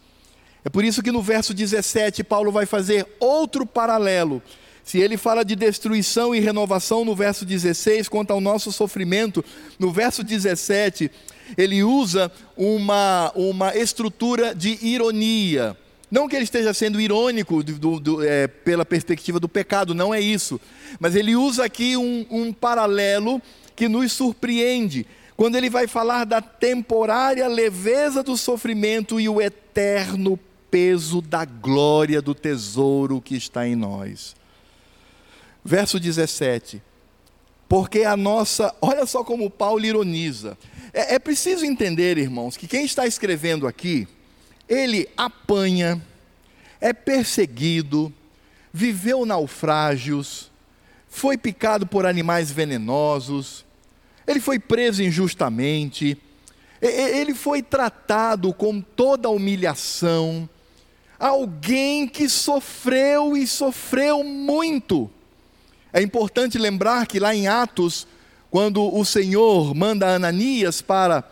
[0.64, 4.42] É por isso que no verso 17 Paulo vai fazer outro paralelo.
[4.83, 9.44] Se ele fala de destruição e renovação no verso 16, quanto ao nosso sofrimento,
[9.79, 11.11] no verso 17,
[11.57, 15.77] ele usa uma, uma estrutura de ironia.
[16.11, 20.20] Não que ele esteja sendo irônico do, do, é, pela perspectiva do pecado, não é
[20.20, 20.61] isso.
[21.00, 23.40] Mas ele usa aqui um, um paralelo
[23.74, 30.38] que nos surpreende, quando ele vai falar da temporária leveza do sofrimento e o eterno
[30.74, 34.34] peso da glória do tesouro que está em nós.
[35.64, 36.82] Verso 17.
[37.68, 40.58] Porque a nossa, olha só como Paulo ironiza.
[40.92, 44.08] É, é preciso entender, irmãos, que quem está escrevendo aqui
[44.68, 46.04] ele apanha,
[46.80, 48.12] é perseguido,
[48.72, 50.50] viveu naufrágios,
[51.08, 53.64] foi picado por animais venenosos,
[54.26, 56.20] ele foi preso injustamente,
[56.82, 60.48] ele foi tratado com toda humilhação,
[61.28, 65.10] alguém que sofreu e sofreu muito.
[65.90, 68.06] É importante lembrar que lá em Atos,
[68.50, 71.24] quando o Senhor manda Ananias para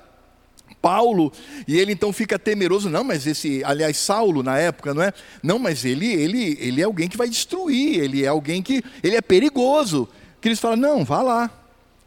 [0.80, 1.30] Paulo,
[1.68, 5.12] e ele então fica temeroso, não, mas esse, aliás, Saulo na época, não é?
[5.42, 9.14] Não, mas ele, ele, ele é alguém que vai destruir, ele é alguém que, ele
[9.14, 10.08] é perigoso.
[10.40, 11.50] Cristo fala, não, vá lá,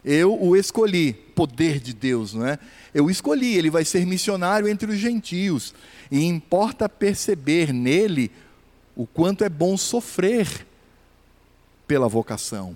[0.04, 2.58] eu o escolhi, poder de Deus, não é?
[2.94, 5.74] Eu escolhi, ele vai ser missionário entre os gentios,
[6.10, 8.32] e importa perceber nele
[8.96, 10.66] o quanto é bom sofrer
[11.86, 12.74] pela vocação.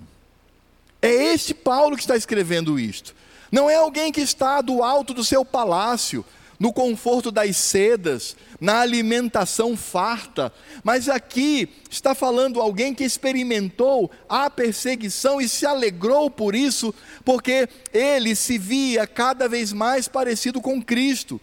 [1.01, 3.15] É este Paulo que está escrevendo isto.
[3.51, 6.23] Não é alguém que está do alto do seu palácio,
[6.61, 14.47] no conforto das sedas, na alimentação farta, mas aqui está falando alguém que experimentou a
[14.47, 16.93] perseguição e se alegrou por isso,
[17.25, 21.41] porque ele se via cada vez mais parecido com Cristo.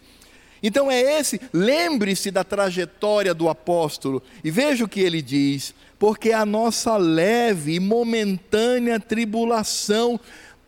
[0.63, 6.31] Então é esse, lembre-se da trajetória do apóstolo e veja o que ele diz: porque
[6.31, 10.17] a nossa leve e momentânea tribulação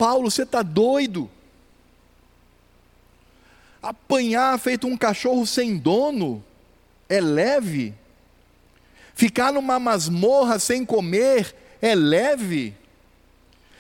[0.01, 1.29] Paulo, você está doido?
[3.81, 6.43] Apanhar feito um cachorro sem dono
[7.09, 7.93] é leve?
[9.15, 12.75] Ficar numa masmorra sem comer é leve?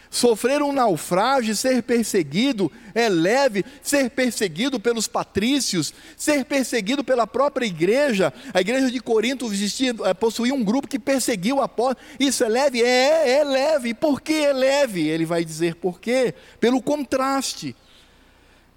[0.09, 7.65] Sofrer um naufrágio, ser perseguido é leve, ser perseguido pelos patrícios, ser perseguido pela própria
[7.65, 8.33] igreja.
[8.53, 12.05] A igreja de Corinto existia, eh, possuía um grupo que perseguiu apóstolo.
[12.19, 12.83] Isso é leve?
[12.83, 13.93] É, é leve.
[13.93, 15.07] Por que é leve?
[15.07, 16.33] Ele vai dizer por quê?
[16.59, 17.73] Pelo contraste.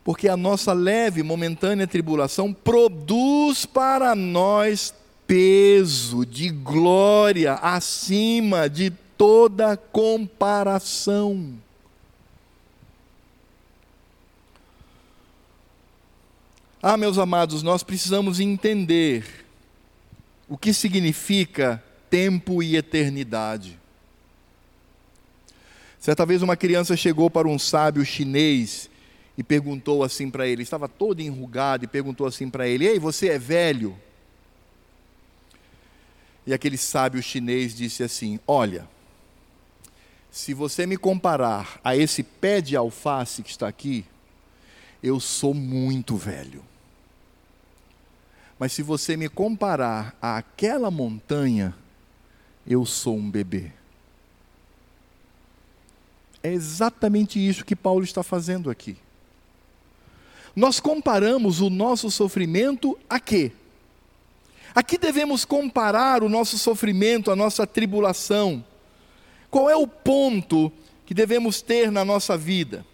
[0.04, 4.94] Porque a nossa leve, momentânea tribulação produz para nós
[5.26, 11.54] peso de glória acima de toda comparação.
[16.82, 19.24] Ah, meus amados, nós precisamos entender
[20.46, 23.78] o que significa tempo e eternidade.
[25.98, 28.90] Certa vez uma criança chegou para um sábio chinês
[29.36, 33.28] e perguntou assim para ele, estava todo enrugado e perguntou assim para ele: Ei, você
[33.28, 33.98] é velho?
[36.46, 38.88] E aquele sábio chinês disse assim: Olha,
[40.30, 44.04] se você me comparar a esse pé de alface que está aqui,
[45.02, 46.64] eu sou muito velho.
[48.58, 51.74] Mas se você me comparar àquela montanha,
[52.66, 53.72] eu sou um bebê.
[56.42, 58.96] É exatamente isso que Paulo está fazendo aqui.
[60.54, 63.52] Nós comparamos o nosso sofrimento a quê?
[64.74, 68.64] Aqui devemos comparar o nosso sofrimento, a nossa tribulação.
[69.50, 70.72] Qual é o ponto
[71.06, 72.84] que devemos ter na nossa vida?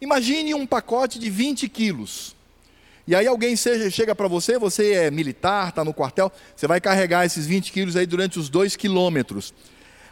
[0.00, 2.34] Imagine um pacote de 20 quilos.
[3.06, 6.80] E aí alguém seja, chega para você, você é militar, está no quartel, você vai
[6.80, 9.52] carregar esses 20 quilos aí durante os dois quilômetros.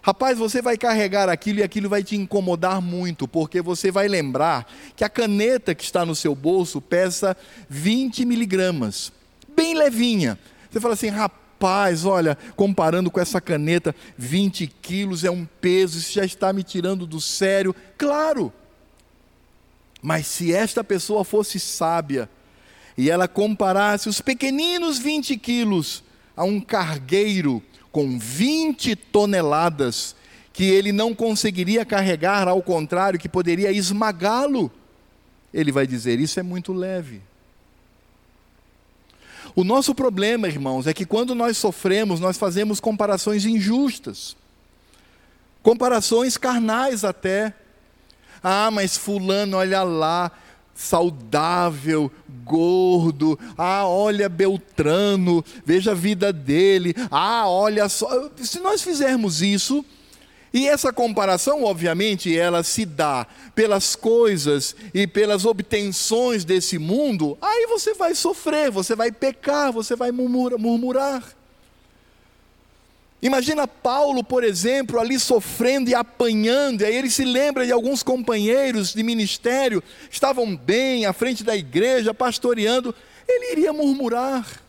[0.04, 4.66] Rapaz, você vai carregar aquilo e aquilo vai te incomodar muito, porque você vai lembrar
[4.96, 7.36] que a caneta que está no seu bolso pesa
[7.68, 9.12] 20 miligramas,
[9.54, 10.36] bem levinha.
[10.68, 16.12] Você fala assim, rapaz, olha, comparando com essa caneta, 20 quilos é um peso, isso
[16.14, 17.72] já está me tirando do sério.
[17.96, 18.52] Claro,
[20.02, 22.28] mas se esta pessoa fosse sábia
[22.98, 26.02] e ela comparasse os pequeninos 20 quilos
[26.36, 30.16] a um cargueiro com 20 toneladas,
[30.52, 34.72] que ele não conseguiria carregar, ao contrário, que poderia esmagá-lo,
[35.52, 37.20] ele vai dizer: Isso é muito leve.
[39.54, 44.34] O nosso problema, irmãos, é que quando nós sofremos, nós fazemos comparações injustas,
[45.62, 47.54] comparações carnais até.
[48.42, 50.32] Ah, mas Fulano, olha lá,
[50.74, 52.10] saudável,
[52.44, 53.38] gordo.
[53.56, 56.94] Ah, olha Beltrano, veja a vida dele.
[57.10, 58.30] Ah, olha só.
[58.36, 59.84] Se nós fizermos isso,
[60.52, 67.66] e essa comparação, obviamente, ela se dá pelas coisas e pelas obtenções desse mundo, aí
[67.66, 71.22] você vai sofrer, você vai pecar, você vai murmurar.
[73.22, 78.02] Imagina Paulo, por exemplo, ali sofrendo e apanhando, e aí ele se lembra de alguns
[78.02, 79.80] companheiros de ministério,
[80.10, 82.92] estavam bem à frente da igreja, pastoreando,
[83.28, 84.60] ele iria murmurar.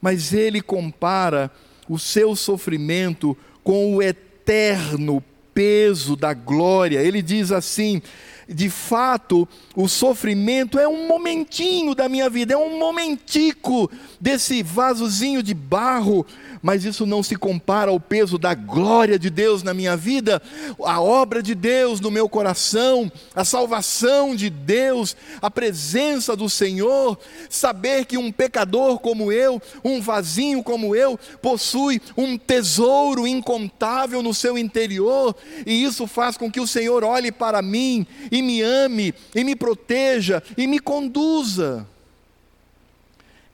[0.00, 1.50] Mas ele compara
[1.86, 7.00] o seu sofrimento com o eterno peso da glória.
[7.00, 8.00] Ele diz assim:
[8.48, 15.42] de fato, o sofrimento é um momentinho da minha vida, é um momentico desse vasozinho
[15.42, 16.26] de barro,
[16.62, 20.40] mas isso não se compara ao peso da glória de Deus na minha vida,
[20.82, 27.18] a obra de Deus no meu coração, a salvação de Deus, a presença do Senhor,
[27.50, 34.32] saber que um pecador como eu, um vasinho como eu, possui um tesouro incontável no
[34.32, 39.14] seu interior, e isso faz com que o Senhor olhe para mim e me ame,
[39.32, 41.86] e me proteja, e me conduza.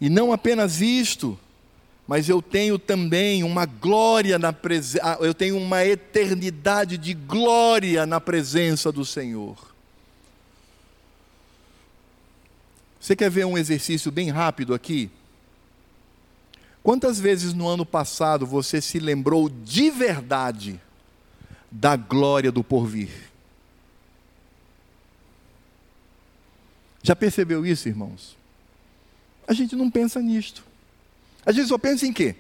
[0.01, 1.39] E não apenas isto,
[2.09, 8.07] mas eu tenho também uma glória na presença, ah, eu tenho uma eternidade de glória
[8.07, 9.59] na presença do Senhor.
[12.99, 15.11] Você quer ver um exercício bem rápido aqui?
[16.83, 20.81] Quantas vezes no ano passado você se lembrou de verdade
[21.71, 23.30] da glória do porvir?
[27.03, 28.37] Já percebeu isso, irmãos?
[29.47, 30.65] A gente não pensa nisto.
[31.45, 32.35] A gente só pensa em quê?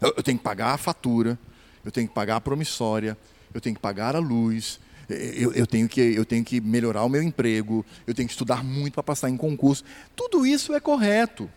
[0.00, 1.38] Eu, tenho que pagar a fatura,
[1.84, 3.16] eu tenho que pagar a promissória,
[3.52, 7.08] eu tenho que pagar a luz, eu, eu, tenho que, eu tenho que melhorar o
[7.08, 9.84] meu emprego, eu tenho que estudar muito para passar em concurso.
[10.14, 11.50] Tudo isso é correto.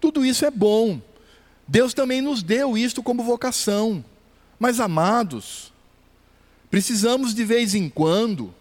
[0.00, 1.00] Tudo isso é bom.
[1.66, 4.04] Deus também nos deu isto como vocação.
[4.58, 5.72] Mas, amados,
[6.70, 8.54] precisamos de vez em quando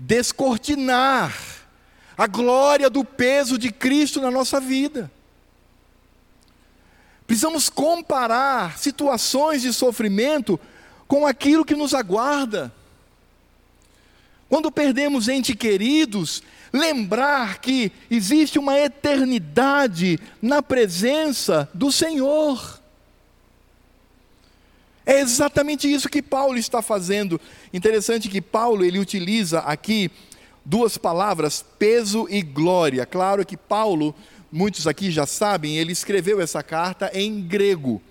[0.00, 1.36] descortinar
[2.16, 5.10] a glória do peso de Cristo na nossa vida.
[7.26, 10.58] Precisamos comparar situações de sofrimento
[11.06, 12.72] com aquilo que nos aguarda.
[14.48, 22.79] Quando perdemos entes queridos, lembrar que existe uma eternidade na presença do Senhor.
[25.04, 27.40] É exatamente isso que Paulo está fazendo.
[27.72, 30.10] Interessante que Paulo ele utiliza aqui
[30.64, 33.06] duas palavras, peso e glória.
[33.06, 34.14] Claro que Paulo
[34.52, 38.02] muitos aqui já sabem, ele escreveu essa carta em grego.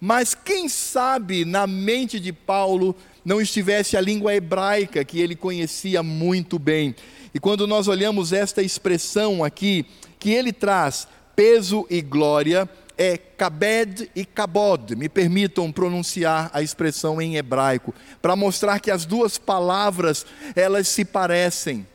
[0.00, 2.94] Mas quem sabe na mente de Paulo
[3.24, 6.94] não estivesse a língua hebraica que ele conhecia muito bem.
[7.32, 9.86] E quando nós olhamos esta expressão aqui,
[10.18, 14.94] que ele traz peso e glória, é kabed e kabod.
[14.96, 20.24] Me permitam pronunciar a expressão em hebraico, para mostrar que as duas palavras,
[20.54, 21.86] elas se parecem.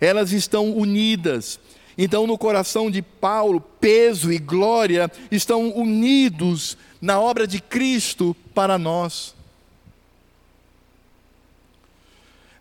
[0.00, 1.58] Elas estão unidas.
[1.98, 8.78] Então, no coração de Paulo, peso e glória estão unidos na obra de Cristo para
[8.78, 9.34] nós.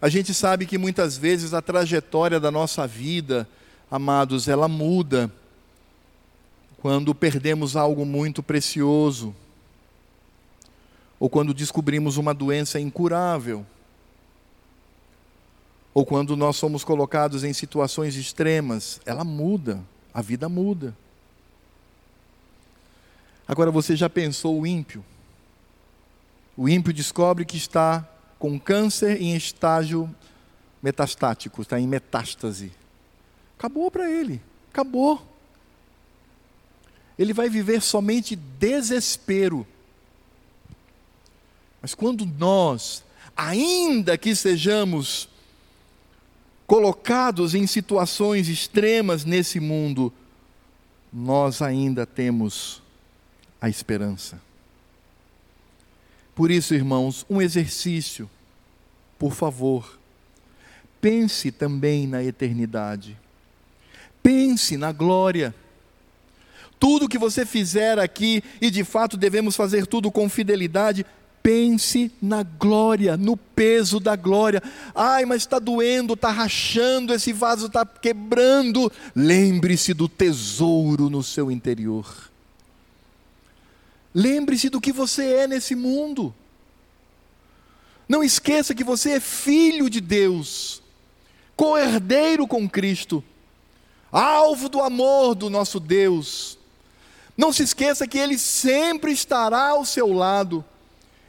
[0.02, 3.48] A gente sabe que muitas vezes a trajetória da nossa vida,
[3.90, 5.32] amados, ela muda
[6.86, 9.36] quando perdemos algo muito precioso,
[11.20, 13.66] ou quando descobrimos uma doença incurável,
[15.96, 19.82] ou quando nós somos colocados em situações extremas, ela muda,
[20.14, 20.96] a vida muda.
[23.48, 25.04] Agora você já pensou o ímpio?
[26.56, 28.08] O ímpio descobre que está
[28.38, 30.08] com câncer em estágio
[30.84, 32.72] metastático, está em metástase.
[33.58, 35.34] Acabou para ele, acabou
[37.18, 39.66] ele vai viver somente desespero.
[41.82, 43.04] Mas quando nós,
[43.36, 45.30] ainda que sejamos
[46.68, 50.12] colocados em situações extremas nesse mundo,
[51.14, 52.82] nós ainda temos
[53.62, 54.42] a esperança.
[56.34, 58.30] Por isso, irmãos, um exercício,
[59.18, 59.98] por favor,
[61.00, 63.18] pense também na eternidade,
[64.22, 65.56] pense na glória
[66.86, 71.04] tudo que você fizer aqui, e de fato devemos fazer tudo com fidelidade,
[71.42, 74.62] pense na glória, no peso da glória.
[74.94, 78.92] Ai, mas está doendo, está rachando, esse vaso está quebrando.
[79.16, 82.06] Lembre-se do tesouro no seu interior.
[84.14, 86.36] Lembre-se do que você é nesse mundo.
[88.08, 90.84] Não esqueça que você é filho de Deus,
[91.56, 93.24] co-herdeiro com Cristo,
[94.12, 96.60] alvo do amor do nosso Deus
[97.38, 100.64] não se esqueça que Ele sempre estará ao seu lado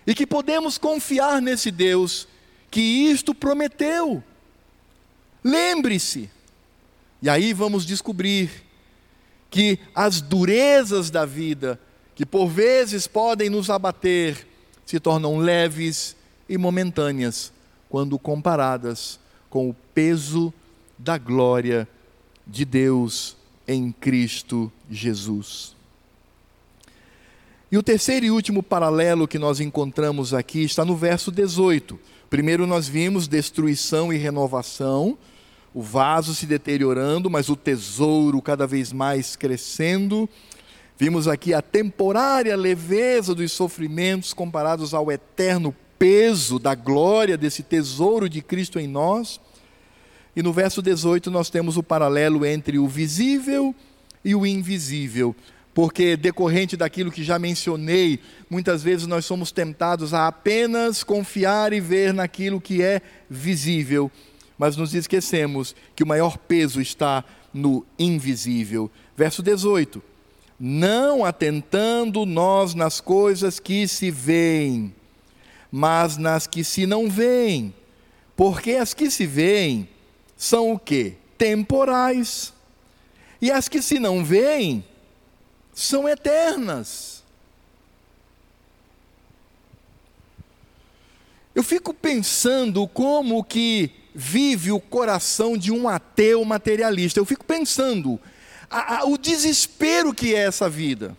[0.06, 2.28] e que podemos confiar nesse Deus
[2.70, 4.22] que isto prometeu.
[5.42, 6.30] Lembre-se,
[7.20, 8.64] e aí vamos descobrir
[9.50, 11.80] que as durezas da vida,
[12.14, 14.46] que por vezes podem nos abater,
[14.84, 16.16] se tornam leves
[16.48, 17.52] e momentâneas
[17.88, 20.52] quando comparadas com o peso
[20.98, 21.88] da glória
[22.46, 23.36] de Deus
[23.66, 25.75] em Cristo Jesus.
[27.70, 31.98] E o terceiro e último paralelo que nós encontramos aqui está no verso 18.
[32.30, 35.18] Primeiro nós vimos destruição e renovação,
[35.74, 40.28] o vaso se deteriorando, mas o tesouro cada vez mais crescendo.
[40.96, 48.28] Vimos aqui a temporária leveza dos sofrimentos comparados ao eterno peso da glória desse tesouro
[48.28, 49.40] de Cristo em nós.
[50.36, 53.74] E no verso 18 nós temos o paralelo entre o visível
[54.24, 55.34] e o invisível
[55.76, 58.18] porque decorrente daquilo que já mencionei,
[58.48, 64.10] muitas vezes nós somos tentados a apenas confiar e ver naquilo que é visível,
[64.56, 67.22] mas nos esquecemos que o maior peso está
[67.52, 68.90] no invisível.
[69.14, 70.02] Verso 18:
[70.58, 74.94] Não atentando nós nas coisas que se veem,
[75.70, 77.74] mas nas que se não veem,
[78.34, 79.86] porque as que se veem
[80.38, 81.16] são o que?
[81.36, 82.54] Temporais.
[83.42, 84.82] E as que se não veem,
[85.76, 87.22] são eternas.
[91.54, 97.20] Eu fico pensando como que vive o coração de um ateu materialista.
[97.20, 98.18] Eu fico pensando
[98.70, 101.14] a, a, o desespero que é essa vida.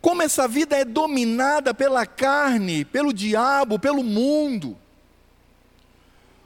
[0.00, 4.74] Como essa vida é dominada pela carne, pelo diabo, pelo mundo.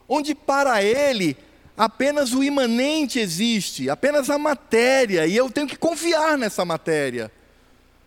[0.09, 1.37] Onde para ele
[1.77, 7.31] apenas o imanente existe, apenas a matéria, e eu tenho que confiar nessa matéria.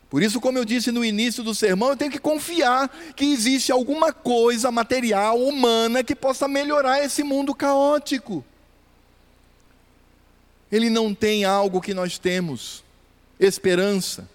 [0.10, 3.72] Por isso, como eu disse no início do sermão, eu tenho que confiar que existe
[3.72, 8.46] alguma coisa material, humana, que possa melhorar esse mundo caótico.
[10.72, 12.84] Ele não tem algo que nós temos,
[13.40, 14.30] esperança.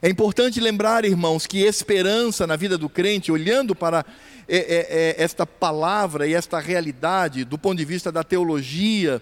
[0.00, 4.06] É importante lembrar, irmãos, que esperança na vida do crente, olhando para
[4.48, 4.86] é, é,
[5.18, 9.20] é, esta palavra e esta realidade do ponto de vista da teologia,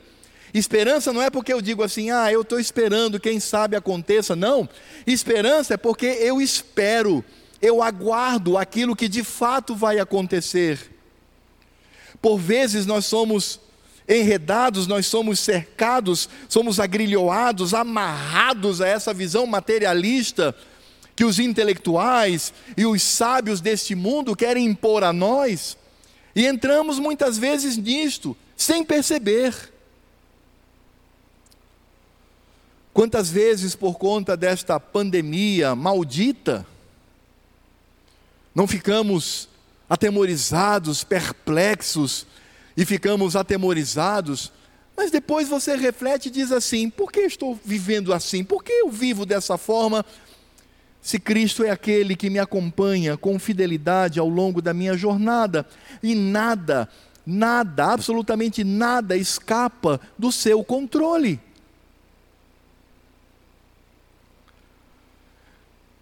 [0.52, 4.36] esperança não é porque eu digo assim, ah, eu estou esperando, quem sabe aconteça.
[4.36, 4.68] Não.
[5.06, 7.24] Esperança é porque eu espero,
[7.60, 10.90] eu aguardo aquilo que de fato vai acontecer.
[12.20, 13.60] Por vezes nós somos
[14.08, 20.54] enredados, nós somos cercados, somos agrilhoados, amarrados a essa visão materialista
[21.16, 25.76] que os intelectuais e os sábios deste mundo querem impor a nós,
[26.34, 29.72] e entramos muitas vezes nisto, sem perceber.
[32.92, 36.66] Quantas vezes, por conta desta pandemia maldita,
[38.54, 39.48] não ficamos
[39.88, 42.26] atemorizados, perplexos
[42.76, 44.52] e ficamos atemorizados,
[44.96, 48.44] mas depois você reflete e diz assim: por que estou vivendo assim?
[48.44, 50.04] Por que eu vivo dessa forma?
[51.04, 55.66] Se Cristo é aquele que me acompanha com fidelidade ao longo da minha jornada
[56.02, 56.88] e nada,
[57.26, 61.38] nada, absolutamente nada escapa do seu controle.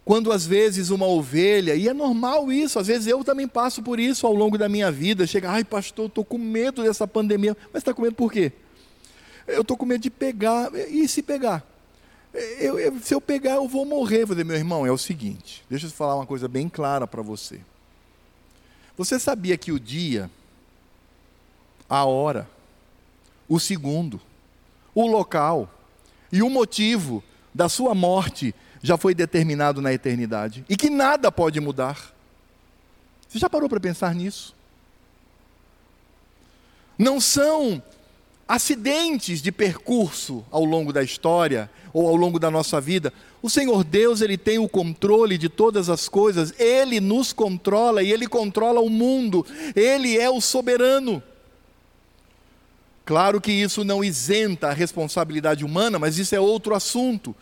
[0.05, 3.99] Quando às vezes uma ovelha, e é normal isso, às vezes eu também passo por
[3.99, 7.81] isso ao longo da minha vida, chega, ai pastor, estou com medo dessa pandemia, mas
[7.81, 8.53] está com medo por quê?
[9.45, 11.72] Eu estou com medo de pegar, e se pegar?
[12.33, 14.25] Eu, eu, se eu pegar, eu vou morrer.
[14.25, 17.21] Vou dizer, meu irmão, é o seguinte, deixa eu falar uma coisa bem clara para
[17.21, 17.61] você.
[18.97, 20.29] Você sabia que o dia,
[21.89, 22.49] a hora,
[23.47, 24.19] o segundo,
[24.93, 25.69] o local
[26.31, 27.23] e o motivo
[27.53, 32.13] da sua morte já foi determinado na eternidade e que nada pode mudar.
[33.27, 34.55] Você já parou para pensar nisso?
[36.97, 37.81] Não são
[38.47, 43.13] acidentes de percurso ao longo da história ou ao longo da nossa vida.
[43.41, 48.11] O Senhor Deus, ele tem o controle de todas as coisas, ele nos controla e
[48.11, 49.45] ele controla o mundo.
[49.75, 51.21] Ele é o soberano.
[53.05, 57.35] Claro que isso não isenta a responsabilidade humana, mas isso é outro assunto.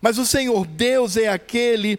[0.00, 1.98] Mas o Senhor Deus é aquele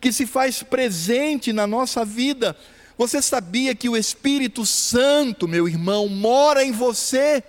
[0.00, 2.56] que se faz presente na nossa vida.
[2.96, 7.44] Você sabia que o Espírito Santo, meu irmão, mora em você?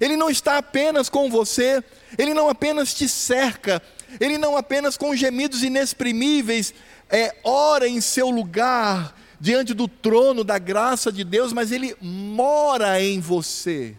[0.00, 1.82] Ele não está apenas com você,
[2.18, 3.82] ele não apenas te cerca,
[4.20, 6.74] ele não apenas com gemidos inexprimíveis
[7.10, 13.00] é, ora em seu lugar diante do trono da graça de Deus, mas ele mora
[13.02, 13.94] em você.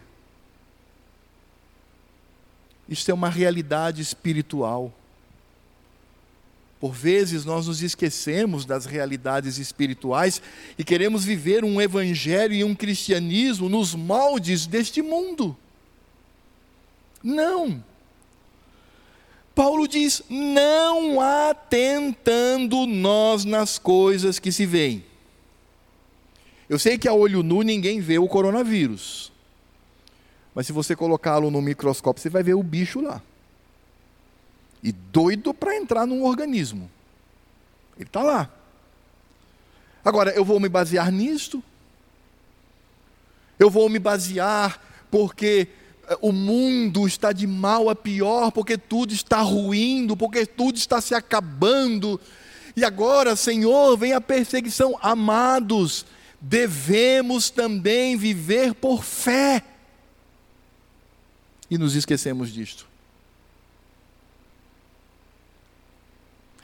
[2.88, 4.92] Isto é uma realidade espiritual.
[6.80, 10.40] Por vezes nós nos esquecemos das realidades espirituais
[10.78, 15.56] e queremos viver um evangelho e um cristianismo nos moldes deste mundo.
[17.22, 17.82] Não.
[19.54, 25.04] Paulo diz: não atentando nós nas coisas que se veem.
[26.68, 29.32] Eu sei que a olho nu ninguém vê o coronavírus.
[30.54, 33.22] Mas se você colocá-lo no microscópio, você vai ver o bicho lá
[34.82, 36.90] e doido para entrar num organismo.
[37.96, 38.50] Ele está lá.
[40.04, 41.62] Agora, eu vou me basear nisto?
[43.58, 45.68] Eu vou me basear porque
[46.20, 51.14] o mundo está de mal a pior, porque tudo está ruindo, porque tudo está se
[51.14, 52.20] acabando.
[52.76, 54.98] E agora, Senhor, vem a perseguição.
[55.02, 56.06] Amados,
[56.40, 59.62] devemos também viver por fé.
[61.70, 62.87] E nos esquecemos disto.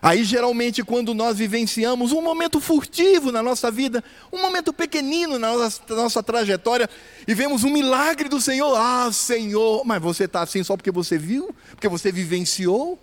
[0.05, 5.57] Aí, geralmente, quando nós vivenciamos um momento furtivo na nossa vida, um momento pequenino na
[5.57, 6.91] nossa, nossa trajetória,
[7.27, 11.17] e vemos um milagre do Senhor, ah, Senhor, mas você está assim só porque você
[11.17, 12.99] viu, porque você vivenciou?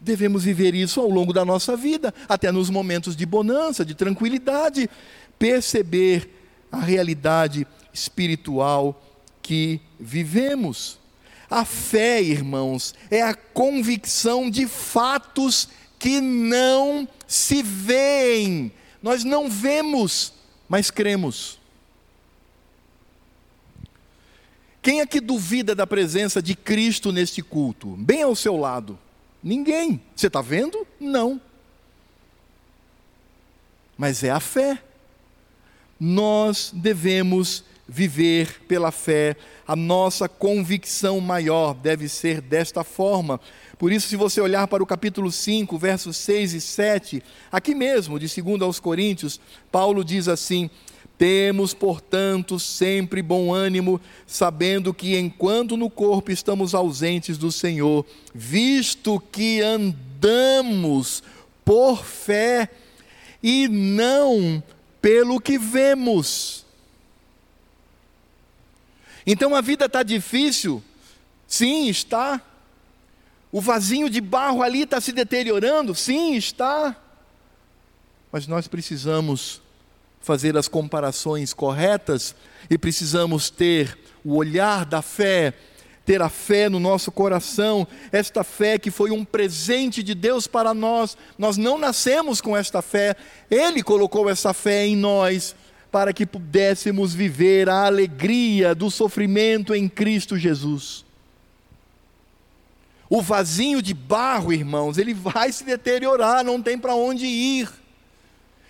[0.00, 4.88] Devemos viver isso ao longo da nossa vida, até nos momentos de bonança, de tranquilidade,
[5.38, 6.30] perceber
[6.72, 8.98] a realidade espiritual
[9.42, 10.99] que vivemos.
[11.50, 18.72] A fé, irmãos, é a convicção de fatos que não se veem.
[19.02, 20.32] Nós não vemos,
[20.68, 21.58] mas cremos.
[24.80, 27.88] Quem é que duvida da presença de Cristo neste culto?
[27.96, 28.98] Bem ao seu lado.
[29.42, 30.00] Ninguém.
[30.14, 30.86] Você está vendo?
[30.98, 31.40] Não.
[33.98, 34.82] Mas é a fé.
[35.98, 39.36] Nós devemos viver pela fé.
[39.66, 43.40] A nossa convicção maior deve ser desta forma.
[43.76, 48.18] Por isso, se você olhar para o capítulo 5, versos 6 e 7, aqui mesmo,
[48.18, 49.40] de 2 aos Coríntios,
[49.72, 50.70] Paulo diz assim:
[51.18, 59.20] Temos, portanto, sempre bom ânimo, sabendo que enquanto no corpo estamos ausentes do Senhor, visto
[59.32, 61.24] que andamos
[61.64, 62.68] por fé
[63.42, 64.62] e não
[65.02, 66.69] pelo que vemos.
[69.26, 70.82] Então a vida está difícil?
[71.46, 72.40] Sim, está.
[73.52, 75.94] O vasinho de barro ali está se deteriorando?
[75.94, 76.96] Sim, está.
[78.30, 79.60] Mas nós precisamos
[80.20, 82.34] fazer as comparações corretas
[82.68, 85.54] e precisamos ter o olhar da fé,
[86.04, 90.72] ter a fé no nosso coração, esta fé que foi um presente de Deus para
[90.72, 91.16] nós.
[91.38, 93.16] Nós não nascemos com esta fé,
[93.50, 95.56] Ele colocou essa fé em nós
[95.90, 101.04] para que pudéssemos viver a alegria do sofrimento em Cristo Jesus.
[103.08, 107.68] O vasinho de barro, irmãos, ele vai se deteriorar, não tem para onde ir.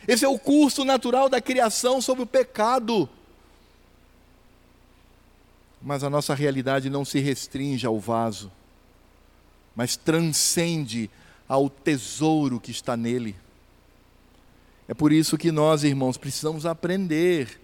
[0.08, 3.06] Esse é o curso natural da criação sobre o pecado.
[5.82, 8.50] Mas a nossa realidade não se restringe ao vaso,
[9.76, 11.10] mas transcende
[11.46, 13.36] ao tesouro que está nele.
[14.90, 17.60] É por isso que nós, irmãos, precisamos aprender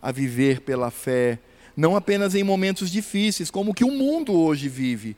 [0.00, 1.38] a viver pela fé,
[1.76, 5.14] não apenas em momentos difíceis, como que o mundo hoje vive,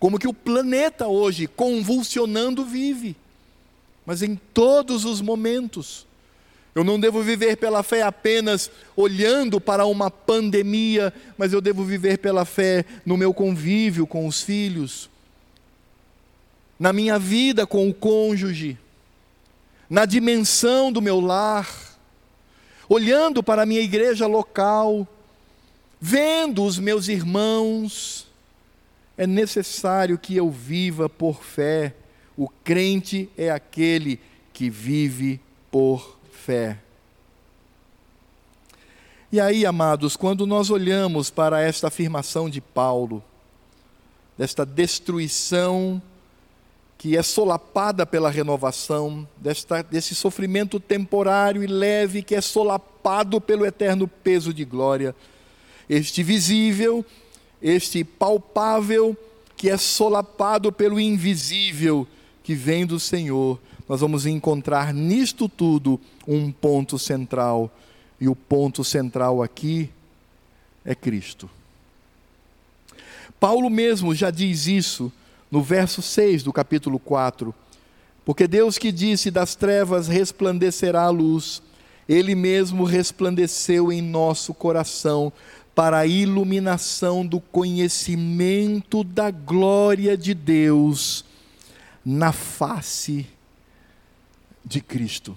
[0.00, 3.14] como que o planeta hoje, convulsionando, vive,
[4.06, 6.06] mas em todos os momentos.
[6.74, 12.16] Eu não devo viver pela fé apenas olhando para uma pandemia, mas eu devo viver
[12.16, 15.10] pela fé no meu convívio com os filhos,
[16.80, 18.78] na minha vida com o cônjuge,
[19.92, 21.68] na dimensão do meu lar,
[22.88, 25.06] olhando para a minha igreja local,
[26.00, 28.26] vendo os meus irmãos.
[29.18, 31.94] É necessário que eu viva por fé.
[32.38, 34.18] O crente é aquele
[34.50, 35.38] que vive
[35.70, 36.78] por fé.
[39.30, 43.22] E aí, amados, quando nós olhamos para esta afirmação de Paulo,
[44.38, 46.00] desta destruição
[47.02, 53.66] que é solapada pela renovação, desta, desse sofrimento temporário e leve que é solapado pelo
[53.66, 55.12] eterno peso de glória,
[55.90, 57.04] este visível,
[57.60, 59.16] este palpável
[59.56, 62.06] que é solapado pelo invisível
[62.44, 67.68] que vem do Senhor nós vamos encontrar nisto tudo um ponto central.
[68.20, 69.90] E o ponto central aqui
[70.84, 71.50] é Cristo.
[73.40, 75.12] Paulo mesmo já diz isso
[75.52, 77.54] no verso 6 do capítulo 4.
[78.24, 81.62] Porque Deus que disse: Das trevas resplandecerá a luz,
[82.08, 85.30] Ele mesmo resplandeceu em nosso coração
[85.74, 91.24] para a iluminação do conhecimento da glória de Deus
[92.04, 93.26] na face
[94.64, 95.36] de Cristo.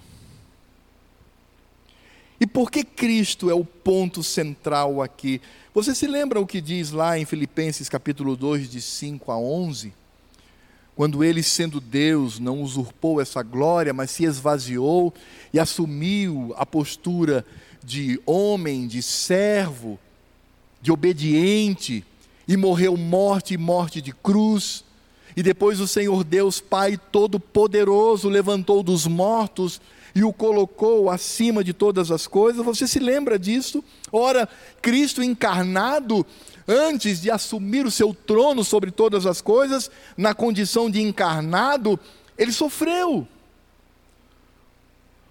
[2.38, 5.40] E por que Cristo é o ponto central aqui?
[5.74, 9.92] Você se lembra o que diz lá em Filipenses capítulo 2, de 5 a 11?
[10.96, 15.12] Quando ele, sendo Deus, não usurpou essa glória, mas se esvaziou
[15.52, 17.44] e assumiu a postura
[17.84, 19.98] de homem, de servo,
[20.80, 22.02] de obediente,
[22.48, 24.84] e morreu morte e morte de cruz.
[25.36, 29.82] E depois o Senhor Deus, Pai Todo-Poderoso, levantou dos mortos
[30.14, 32.64] e o colocou acima de todas as coisas.
[32.64, 33.84] Você se lembra disso?
[34.10, 34.48] Ora,
[34.80, 36.24] Cristo encarnado,
[36.66, 41.98] antes de assumir o seu trono sobre todas as coisas, na condição de encarnado,
[42.36, 43.26] ele sofreu.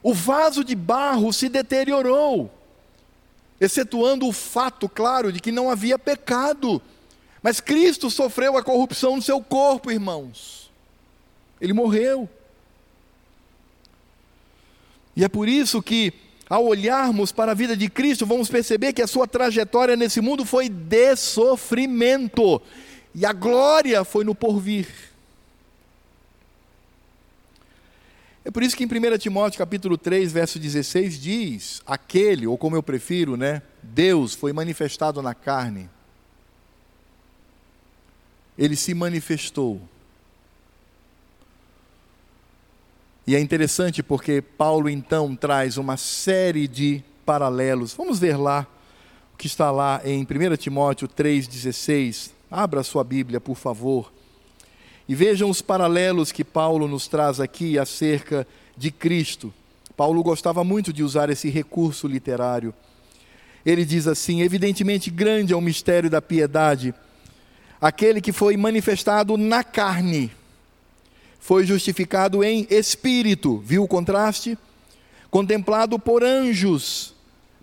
[0.02, 2.52] O vaso de barro se deteriorou,
[3.60, 6.82] excetuando o fato, claro, de que não havia pecado.
[7.42, 10.72] Mas Cristo sofreu a corrupção no seu corpo, irmãos.
[11.60, 12.30] Ele morreu.
[15.16, 16.14] E é por isso que,
[16.50, 20.46] ao olharmos para a vida de Cristo, vamos perceber que a sua trajetória nesse mundo
[20.46, 22.62] foi de sofrimento,
[23.14, 24.88] e a glória foi no porvir.
[28.44, 32.76] É por isso que em 1 Timóteo capítulo 3, verso 16 diz: aquele, ou como
[32.76, 35.90] eu prefiro, né, Deus foi manifestado na carne
[38.58, 39.82] ele se manifestou.
[43.28, 47.94] E é interessante porque Paulo então traz uma série de paralelos.
[47.94, 48.68] Vamos ver lá
[49.34, 52.32] o que está lá em 1 Timóteo 3,16.
[52.50, 54.12] Abra sua Bíblia, por favor.
[55.08, 58.48] E vejam os paralelos que Paulo nos traz aqui acerca
[58.78, 59.54] de Cristo.
[59.98, 62.74] Paulo gostava muito de usar esse recurso literário.
[63.66, 66.94] Ele diz assim: evidentemente grande é o mistério da piedade
[67.80, 70.32] aquele que foi manifestado na carne,
[71.46, 74.58] foi justificado em espírito, viu o contraste?
[75.30, 77.14] Contemplado por anjos,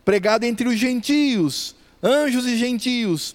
[0.04, 3.34] pregado entre os gentios, anjos e gentios,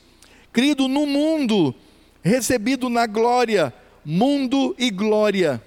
[0.54, 1.76] crido no mundo,
[2.24, 3.74] recebido na glória,
[4.06, 5.62] mundo e glória.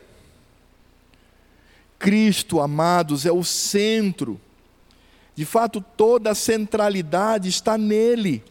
[1.99, 4.41] Cristo, amados, é o centro.
[5.35, 8.43] De fato, toda a centralidade está nele.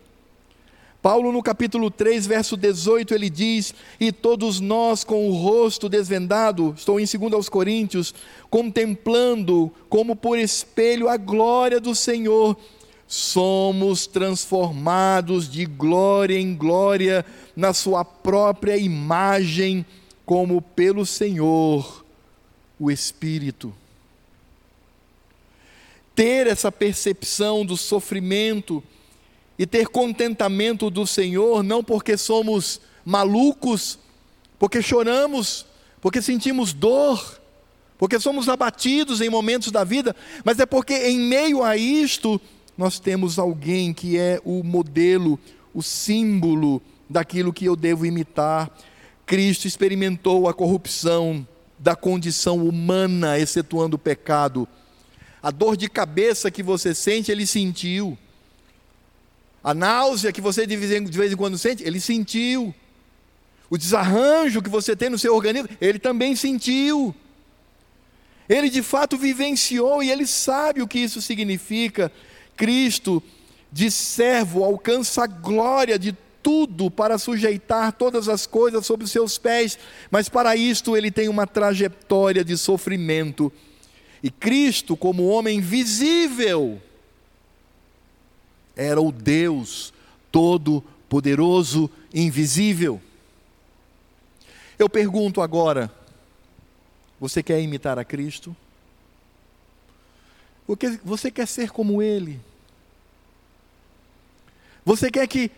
[1.01, 6.73] Paulo, no capítulo 3, verso 18, ele diz: E todos nós, com o rosto desvendado,
[6.75, 8.13] estou em 2 Coríntios,
[8.49, 12.57] contemplando como por espelho a glória do Senhor,
[13.07, 17.25] somos transformados de glória em glória
[17.55, 19.85] na Sua própria imagem,
[20.25, 22.03] como pelo Senhor,
[22.77, 23.73] o Espírito.
[26.13, 28.83] Ter essa percepção do sofrimento,
[29.60, 33.99] e ter contentamento do Senhor, não porque somos malucos,
[34.57, 35.66] porque choramos,
[35.99, 37.41] porque sentimos dor,
[37.97, 42.39] porque somos abatidos em momentos da vida, mas é porque em meio a isto
[42.78, 45.38] nós temos alguém que é o modelo,
[45.74, 48.72] o símbolo daquilo que eu devo imitar.
[49.26, 51.45] Cristo experimentou a corrupção
[51.78, 54.66] da condição humana, excetuando o pecado.
[55.43, 58.18] A dor de cabeça que você sente, ele sentiu.
[59.64, 62.74] A náusea que você de vez em quando sente, ele sentiu.
[63.70, 67.14] O desarranjo que você tem no seu organismo, ele também sentiu.
[68.47, 72.12] Ele de fato vivenciou e ele sabe o que isso significa.
[72.57, 73.22] Cristo,
[73.72, 79.38] de servo, alcança a glória de tudo para sujeitar todas as coisas sob os seus
[79.38, 79.78] pés,
[80.10, 83.51] mas para isto ele tem uma trajetória de sofrimento.
[84.24, 86.82] E Cristo, como homem visível,
[88.80, 89.93] era o Deus
[90.32, 93.01] todo-poderoso, invisível.
[94.80, 95.91] Eu pergunto agora:
[97.19, 98.55] você quer imitar a Cristo?
[101.03, 102.39] Você quer ser como Ele?
[104.86, 105.51] Você quer que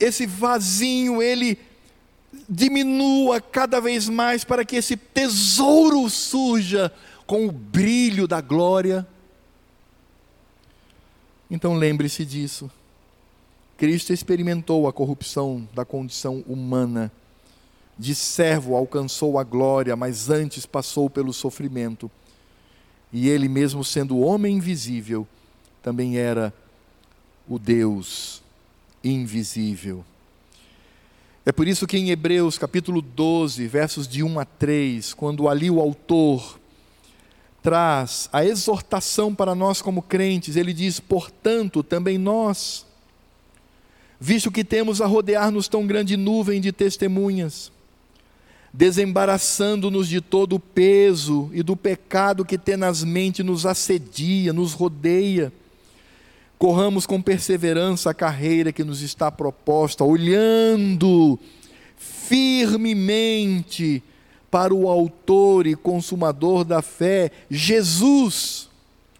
[0.00, 1.58] esse vasinho ele
[2.48, 6.92] diminua cada vez mais para que esse tesouro surja
[7.26, 9.06] com o brilho da glória?
[11.50, 12.70] Então lembre-se disso.
[13.76, 17.12] Cristo experimentou a corrupção da condição humana.
[17.98, 22.10] De servo alcançou a glória, mas antes passou pelo sofrimento.
[23.12, 25.26] E ele, mesmo sendo homem invisível,
[25.82, 26.52] também era
[27.48, 28.42] o Deus
[29.02, 30.04] invisível.
[31.46, 35.70] É por isso que em Hebreus capítulo 12, versos de 1 a 3, quando ali
[35.70, 36.57] o autor
[37.62, 40.56] traz a exortação para nós como crentes.
[40.56, 42.86] Ele diz: portanto, também nós,
[44.18, 47.72] visto que temos a rodear-nos tão grande nuvem de testemunhas,
[48.72, 55.52] desembaraçando-nos de todo o peso e do pecado que tenazmente nos assedia, nos rodeia,
[56.58, 61.38] corramos com perseverança a carreira que nos está proposta, olhando
[61.96, 64.02] firmemente
[64.50, 68.68] para o Autor e Consumador da fé, Jesus,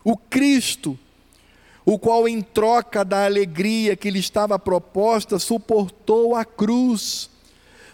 [0.03, 0.99] o Cristo,
[1.85, 7.31] o qual, em troca da alegria que lhe estava proposta, suportou a cruz,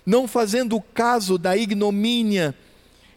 [0.04, 2.54] não fazendo caso da ignomínia,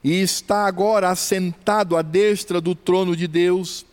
[0.04, 3.86] e está agora assentado à destra do trono de Deus.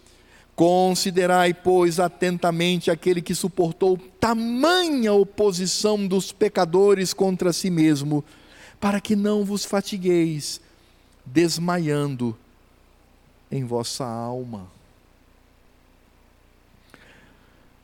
[0.55, 8.25] Considerai, pois, atentamente aquele que suportou tamanha oposição dos pecadores contra si mesmo
[8.85, 10.61] para que não vos fatigueis,
[11.25, 12.37] desmaiando
[13.51, 14.71] em vossa alma.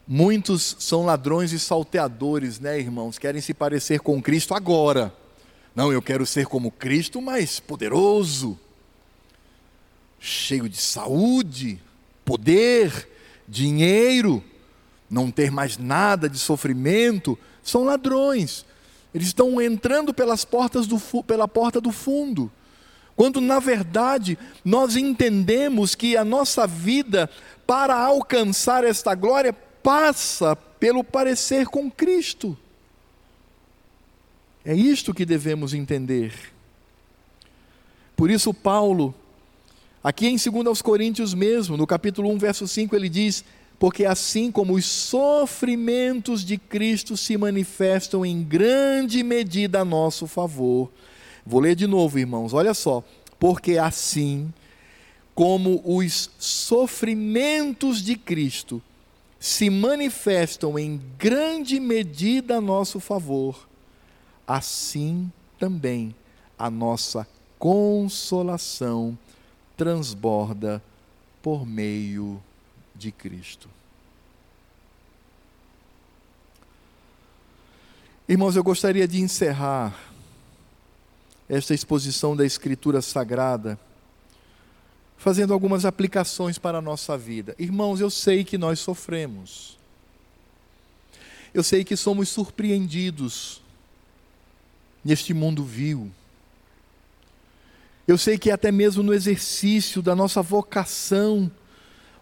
[0.06, 3.16] Muitos são ladrões e salteadores, né, irmãos?
[3.16, 5.10] Querem se parecer com Cristo agora.
[5.74, 8.58] Não, eu quero ser como Cristo, mas poderoso,
[10.18, 11.80] cheio de saúde,
[12.26, 13.08] poder,
[13.48, 14.44] dinheiro,
[15.08, 17.38] não ter mais nada de sofrimento.
[17.62, 18.66] São ladrões
[19.14, 22.50] eles estão entrando pelas portas do, pela porta do fundo.
[23.16, 27.28] Quando na verdade nós entendemos que a nossa vida
[27.66, 32.56] para alcançar esta glória passa pelo parecer com Cristo.
[34.64, 36.32] É isto que devemos entender.
[38.16, 39.14] Por isso Paulo,
[40.04, 43.44] aqui em 2 Coríntios mesmo, no capítulo 1, verso 5, ele diz:
[43.80, 50.90] porque assim como os sofrimentos de Cristo se manifestam em grande medida a nosso favor.
[51.46, 53.02] Vou ler de novo, irmãos, olha só.
[53.38, 54.52] Porque assim
[55.34, 58.82] como os sofrimentos de Cristo
[59.38, 63.66] se manifestam em grande medida a nosso favor,
[64.46, 66.14] assim também
[66.58, 67.26] a nossa
[67.58, 69.16] consolação
[69.74, 70.82] transborda
[71.40, 72.42] por meio
[73.00, 73.68] de Cristo.
[78.28, 79.98] Irmãos, eu gostaria de encerrar
[81.48, 83.80] esta exposição da Escritura Sagrada
[85.16, 87.56] fazendo algumas aplicações para a nossa vida.
[87.58, 89.78] Irmãos, eu sei que nós sofremos.
[91.52, 93.60] Eu sei que somos surpreendidos
[95.04, 96.10] neste mundo vil.
[98.06, 101.50] Eu sei que até mesmo no exercício da nossa vocação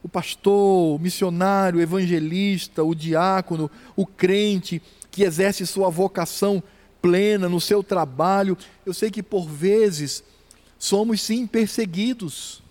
[0.02, 4.80] o pastor, o missionário, o evangelista, o diácono, o crente
[5.10, 6.62] que exerce sua vocação
[7.02, 8.56] plena no seu trabalho.
[8.86, 10.22] Eu sei que por vezes
[10.78, 12.62] somos sim perseguidos.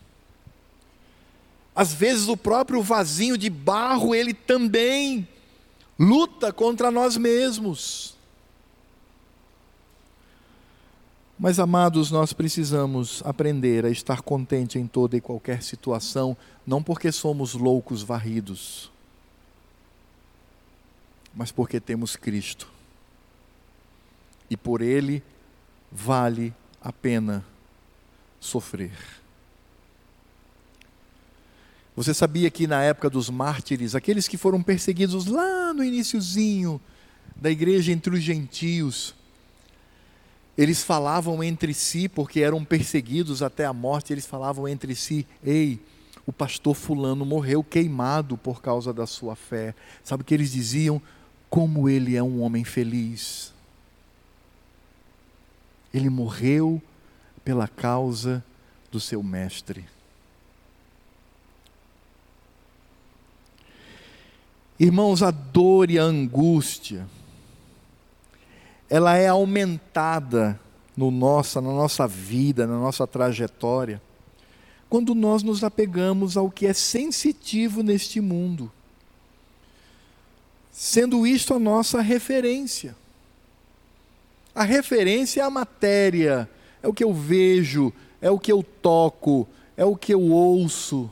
[1.75, 5.27] Às vezes o próprio vasinho de barro, ele também
[5.99, 8.16] luta contra nós mesmos.
[11.39, 16.35] Mas, amados, nós precisamos aprender a estar contente em toda e qualquer situação,
[16.65, 18.91] não porque somos loucos varridos,
[21.35, 22.67] mas porque temos Cristo.
[24.49, 25.21] E por Ele
[25.91, 27.45] vale a pena
[28.39, 28.97] sofrer.
[31.95, 36.81] Você sabia que na época dos mártires, aqueles que foram perseguidos lá no iníciozinho
[37.35, 39.13] da igreja entre os gentios,
[40.57, 45.79] eles falavam entre si, porque eram perseguidos até a morte, eles falavam entre si: Ei,
[46.25, 49.75] o pastor Fulano morreu queimado por causa da sua fé.
[50.03, 51.01] Sabe o que eles diziam?
[51.49, 53.53] Como ele é um homem feliz.
[55.93, 56.81] Ele morreu
[57.45, 58.43] pela causa
[58.91, 59.85] do seu mestre.
[64.79, 67.07] Irmãos, a dor e a angústia,
[68.89, 70.59] ela é aumentada
[70.95, 74.01] no nossa, na nossa vida, na nossa trajetória,
[74.89, 78.71] quando nós nos apegamos ao que é sensitivo neste mundo,
[80.71, 82.95] sendo isto a nossa referência.
[84.55, 86.49] A referência é a matéria,
[86.81, 91.09] é o que eu vejo, é o que eu toco, é o que eu ouço.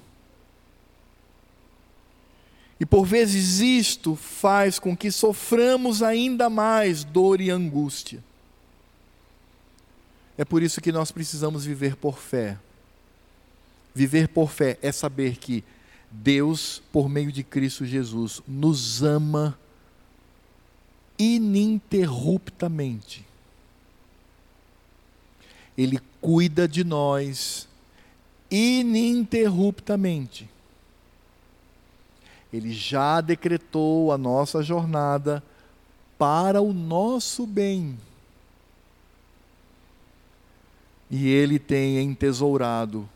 [2.79, 8.23] E por vezes isto faz com que soframos ainda mais dor e angústia.
[10.37, 12.57] É por isso que nós precisamos viver por fé.
[13.93, 15.63] Viver por fé é saber que
[16.11, 19.57] Deus, por meio de Cristo Jesus, nos ama
[21.17, 23.25] ininterruptamente.
[25.77, 27.69] Ele cuida de nós
[28.51, 30.49] ininterruptamente.
[32.51, 35.43] Ele já decretou a nossa jornada
[36.17, 37.97] para o nosso bem.
[41.09, 43.07] E Ele tem entesourado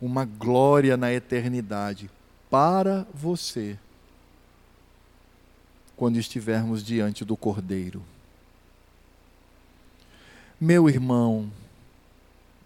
[0.00, 2.10] uma glória na eternidade
[2.50, 3.78] para você,
[5.96, 8.02] quando estivermos diante do Cordeiro.
[10.60, 11.50] Meu irmão,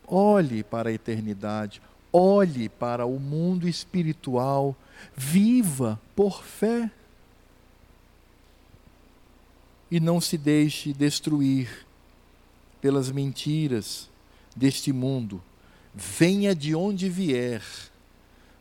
[0.06, 1.82] olhe para a eternidade,
[2.12, 4.76] olhe para o mundo espiritual
[5.16, 6.90] Viva por fé.
[9.90, 11.86] E não se deixe destruir
[12.80, 14.08] pelas mentiras
[14.56, 15.42] deste mundo.
[15.94, 17.62] Venha de onde vier,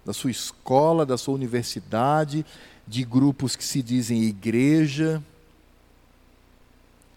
[0.06, 2.46] da sua escola, da sua universidade,
[2.88, 5.24] de grupos que se dizem igreja,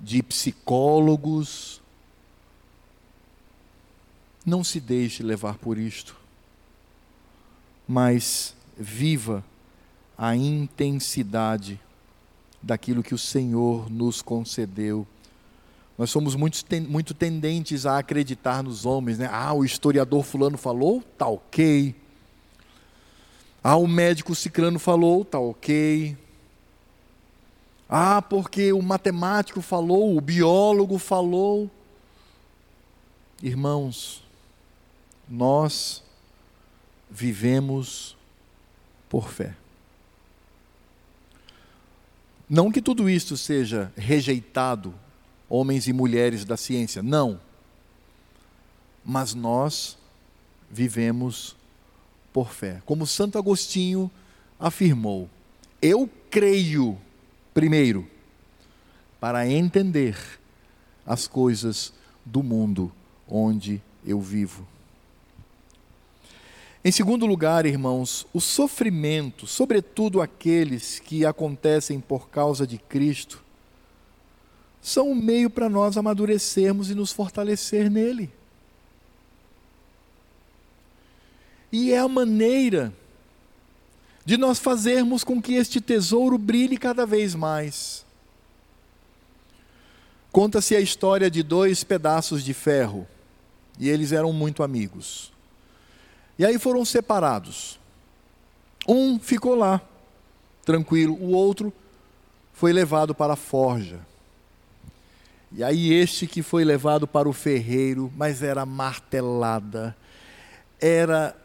[0.00, 1.80] de psicólogos.
[4.46, 6.16] Não se deixe levar por isto,
[7.88, 9.44] mas viva
[10.16, 11.80] a intensidade
[12.62, 15.06] daquilo que o Senhor nos concedeu.
[15.96, 16.58] Nós somos muito,
[16.88, 19.28] muito tendentes a acreditar nos homens, né?
[19.30, 21.94] Ah, o historiador fulano falou, tá ok.
[23.62, 26.16] Ah, o médico ciclano falou, tá ok.
[27.88, 31.70] Ah, porque o matemático falou, o biólogo falou.
[33.42, 34.22] Irmãos,
[35.28, 36.02] nós
[37.10, 38.13] vivemos
[39.14, 39.54] por fé.
[42.50, 44.92] Não que tudo isto seja rejeitado,
[45.48, 47.40] homens e mulheres da ciência, não.
[49.04, 49.96] Mas nós
[50.68, 51.54] vivemos
[52.32, 52.82] por fé.
[52.84, 54.10] Como Santo Agostinho
[54.58, 55.30] afirmou:
[55.80, 56.98] Eu creio,
[57.54, 58.10] primeiro,
[59.20, 60.18] para entender
[61.06, 61.92] as coisas
[62.24, 62.90] do mundo
[63.28, 64.66] onde eu vivo.
[66.84, 73.42] Em segundo lugar, irmãos, o sofrimento, sobretudo aqueles que acontecem por causa de Cristo,
[74.82, 78.30] são um meio para nós amadurecermos e nos fortalecer nele.
[81.72, 82.92] E é a maneira
[84.26, 88.04] de nós fazermos com que este tesouro brilhe cada vez mais.
[90.30, 93.06] Conta-se a história de dois pedaços de ferro,
[93.78, 95.33] e eles eram muito amigos.
[96.38, 97.78] E aí foram separados.
[98.86, 99.80] Um ficou lá,
[100.64, 101.72] tranquilo, o outro
[102.52, 104.00] foi levado para a forja.
[105.52, 109.96] E aí este que foi levado para o ferreiro, mas era martelada,
[110.80, 111.36] era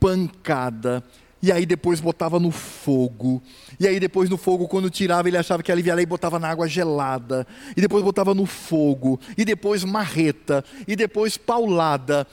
[0.00, 1.02] pancada,
[1.42, 3.42] e aí depois botava no fogo.
[3.78, 6.66] E aí depois no fogo, quando tirava, ele achava que aliviava e botava na água
[6.66, 7.46] gelada.
[7.76, 9.20] E depois botava no fogo.
[9.38, 10.64] E depois marreta.
[10.88, 12.26] E depois paulada.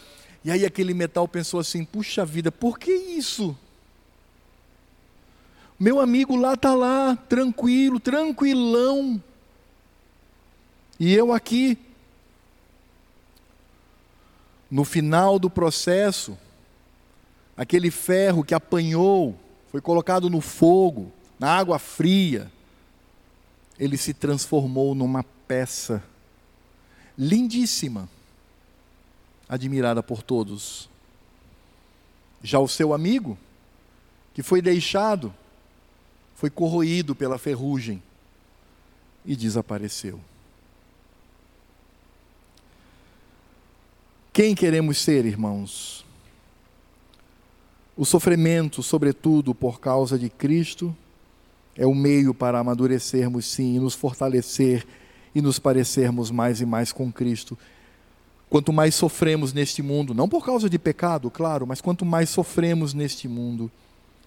[0.43, 3.57] E aí aquele metal pensou assim: puxa vida, por que isso?
[5.79, 9.21] Meu amigo lá está lá, tranquilo, tranquilão.
[10.99, 11.77] E eu aqui.
[14.73, 16.35] no final do processo,
[17.55, 19.37] aquele ferro que apanhou,
[19.71, 22.51] foi colocado no fogo, na água fria,
[23.77, 26.03] ele se transformou numa peça
[27.15, 28.09] lindíssima,
[29.47, 30.89] admirada por todos.
[32.41, 33.37] Já o seu amigo,
[34.33, 35.33] que foi deixado,
[36.35, 38.01] foi corroído pela ferrugem
[39.25, 40.19] e desapareceu.
[44.33, 46.03] Quem queremos ser, irmãos?
[47.95, 50.95] O sofrimento, sobretudo por causa de Cristo,
[51.75, 54.85] é o meio para amadurecermos, sim, e nos fortalecer
[55.35, 57.57] e nos parecermos mais e mais com Cristo.
[58.53, 62.93] Quanto mais sofremos neste mundo, não por causa de pecado, claro, mas quanto mais sofremos
[62.93, 63.71] neste mundo,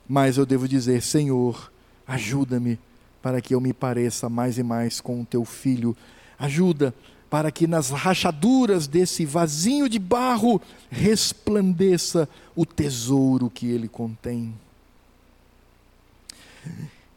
[0.08, 1.70] mais eu devo dizer: Senhor,
[2.04, 2.76] ajuda-me
[3.22, 5.96] para que eu me pareça mais e mais com o teu filho.
[6.36, 6.92] Ajuda
[7.30, 10.60] para que nas rachaduras desse vasinho de barro
[10.90, 14.52] resplandeça o tesouro que ele contém.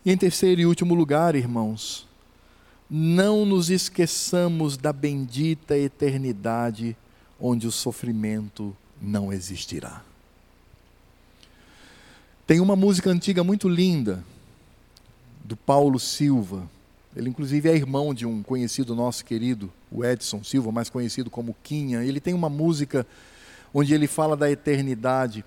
[0.05, 2.07] E em terceiro e último lugar, irmãos,
[2.89, 6.97] não nos esqueçamos da bendita eternidade
[7.39, 10.03] onde o sofrimento não existirá.
[12.47, 14.23] Tem uma música antiga muito linda,
[15.49, 16.69] do Paulo Silva.
[17.15, 21.55] Ele, inclusive, é irmão de um conhecido nosso querido, o Edson Silva, mais conhecido como
[21.63, 22.03] Quinha.
[22.03, 23.05] Ele tem uma música
[23.73, 25.43] onde ele fala da eternidade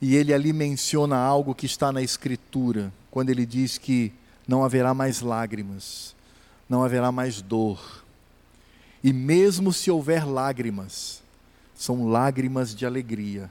[0.00, 4.12] e ele ali menciona algo que está na Escritura, quando ele diz que
[4.46, 6.14] não haverá mais lágrimas,
[6.70, 8.04] não haverá mais dor.
[9.02, 11.20] E mesmo se houver lágrimas,
[11.74, 13.50] são lágrimas de alegria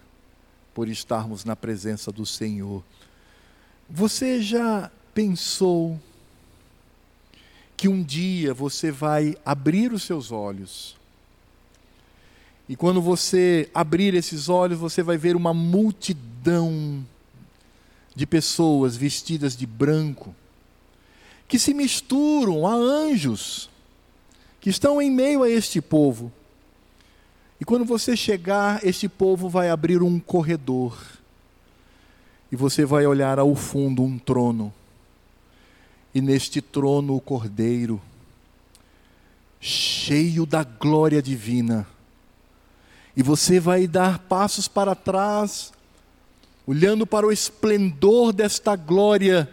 [0.74, 2.82] por estarmos na presença do Senhor.
[3.89, 5.99] Você já pensou
[7.76, 10.95] que um dia você vai abrir os seus olhos?
[12.70, 17.03] E quando você abrir esses olhos, você vai ver uma multidão
[18.15, 20.36] de pessoas vestidas de branco,
[21.50, 23.72] que se misturam a anjos
[24.62, 26.32] que estão em meio a este povo.
[27.60, 30.95] E quando você chegar, este povo vai abrir um corredor.
[32.52, 34.72] E você vai olhar ao fundo um trono.
[36.14, 38.00] E neste trono o cordeiro,
[39.60, 41.88] cheio da glória divina.
[43.18, 45.74] E você vai dar passos para trás,
[46.68, 49.50] olhando para o esplendor desta glória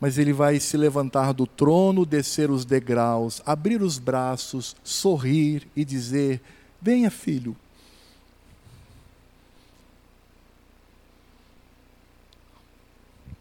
[0.00, 5.84] mas ele vai se levantar do trono, descer os degraus, abrir os braços, sorrir e
[5.84, 6.40] dizer:
[6.80, 7.56] Venha, filho.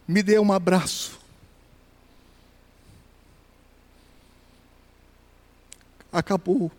[0.08, 1.20] Me dê um abraço.
[6.12, 6.72] Acabou.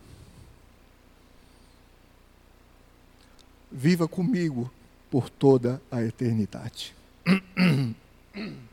[3.70, 4.70] Viva comigo
[5.10, 6.94] por toda a eternidade.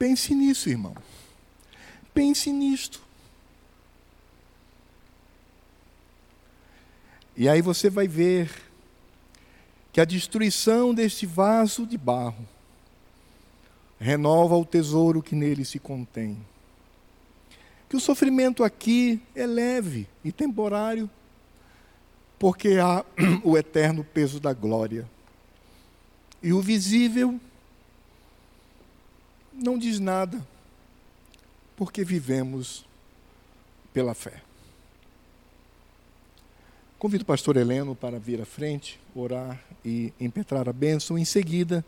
[0.00, 0.96] Pense nisso, irmão.
[2.14, 3.02] Pense nisto.
[7.36, 8.50] E aí você vai ver
[9.92, 12.48] que a destruição deste vaso de barro
[13.98, 16.38] renova o tesouro que nele se contém.
[17.86, 21.10] Que o sofrimento aqui é leve e temporário,
[22.38, 23.04] porque há
[23.44, 25.06] o eterno peso da glória.
[26.42, 27.38] E o visível
[29.52, 30.44] não diz nada,
[31.76, 32.84] porque vivemos
[33.92, 34.42] pela fé.
[36.98, 41.16] Convido o pastor Heleno para vir à frente, orar e impetrar a bênção.
[41.16, 41.84] Em seguida,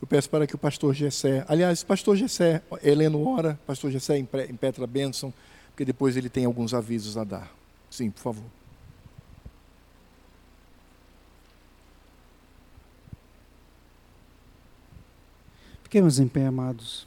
[0.00, 4.84] eu peço para que o pastor Gessé, aliás, pastor Gessé, Heleno ora, pastor Gessé impetra
[4.84, 5.32] a bênção,
[5.68, 7.52] porque depois ele tem alguns avisos a dar.
[7.90, 8.63] Sim, por favor.
[15.96, 17.06] Em pé, amados.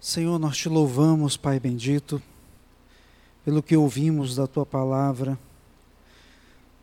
[0.00, 2.22] Senhor, nós te louvamos, Pai bendito,
[3.44, 5.36] pelo que ouvimos da tua palavra.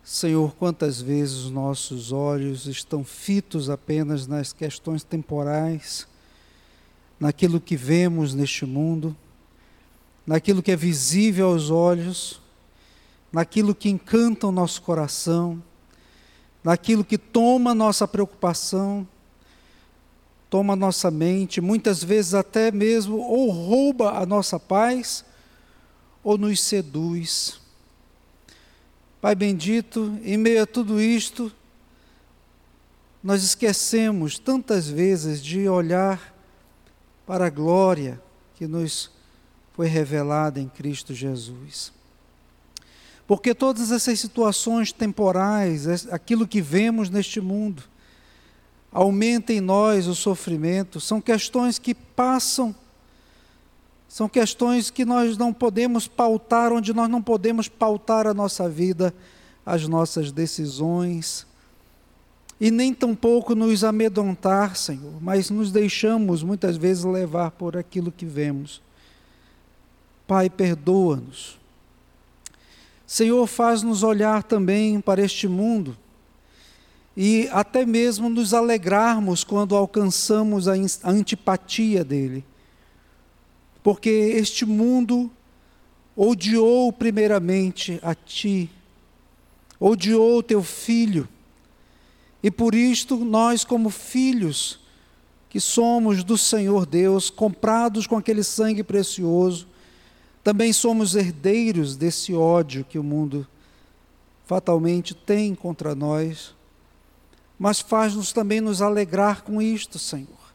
[0.03, 6.05] Senhor, quantas vezes os nossos olhos estão fitos apenas nas questões temporais,
[7.17, 9.15] naquilo que vemos neste mundo,
[10.27, 12.41] naquilo que é visível aos olhos,
[13.31, 15.61] naquilo que encanta o nosso coração,
[16.63, 19.07] naquilo que toma nossa preocupação,
[20.49, 25.23] toma nossa mente, muitas vezes até mesmo ou rouba a nossa paz
[26.23, 27.59] ou nos seduz.
[29.21, 31.51] Pai bendito, em meio a tudo isto,
[33.23, 36.35] nós esquecemos tantas vezes de olhar
[37.25, 38.21] para a glória
[38.55, 39.11] que nos
[39.73, 41.93] foi revelada em Cristo Jesus.
[43.31, 47.81] Porque todas essas situações temporais, aquilo que vemos neste mundo,
[48.91, 52.75] aumenta em nós o sofrimento, são questões que passam,
[54.05, 59.13] são questões que nós não podemos pautar, onde nós não podemos pautar a nossa vida,
[59.65, 61.47] as nossas decisões,
[62.59, 68.25] e nem tampouco nos amedrontar, Senhor, mas nos deixamos muitas vezes levar por aquilo que
[68.25, 68.81] vemos.
[70.27, 71.60] Pai, perdoa-nos.
[73.11, 75.97] Senhor, faz-nos olhar também para este mundo
[77.15, 82.41] e até mesmo nos alegrarmos quando alcançamos a antipatia dele.
[83.83, 85.29] Porque este mundo
[86.15, 88.69] odiou primeiramente a ti,
[89.77, 91.27] odiou teu filho,
[92.41, 94.79] e por isto nós, como filhos
[95.49, 99.67] que somos do Senhor Deus, comprados com aquele sangue precioso,
[100.43, 103.47] também somos herdeiros desse ódio que o mundo
[104.45, 106.53] fatalmente tem contra nós
[107.61, 110.51] mas faz-nos também nos alegrar com isto, Senhor.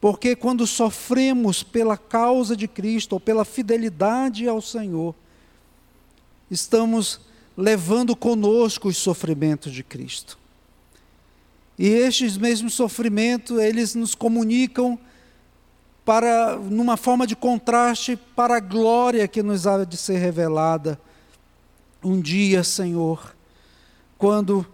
[0.00, 5.14] Porque quando sofremos pela causa de Cristo ou pela fidelidade ao Senhor,
[6.50, 7.20] estamos
[7.56, 10.36] levando conosco os sofrimentos de Cristo.
[11.78, 14.98] E estes mesmos sofrimentos, eles nos comunicam
[16.10, 21.00] para numa forma de contraste para a glória que nos há de ser revelada
[22.02, 23.32] um dia, Senhor,
[24.18, 24.66] quando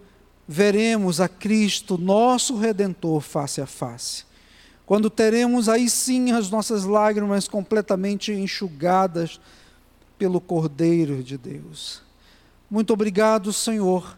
[0.47, 4.25] veremos a Cristo, nosso Redentor, face a face.
[4.83, 9.39] Quando teremos aí sim as nossas lágrimas completamente enxugadas
[10.17, 12.01] pelo Cordeiro de Deus.
[12.67, 14.17] Muito obrigado, Senhor.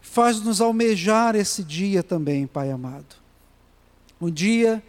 [0.00, 3.16] Faz-nos almejar esse dia também, Pai amado.
[4.20, 4.80] O dia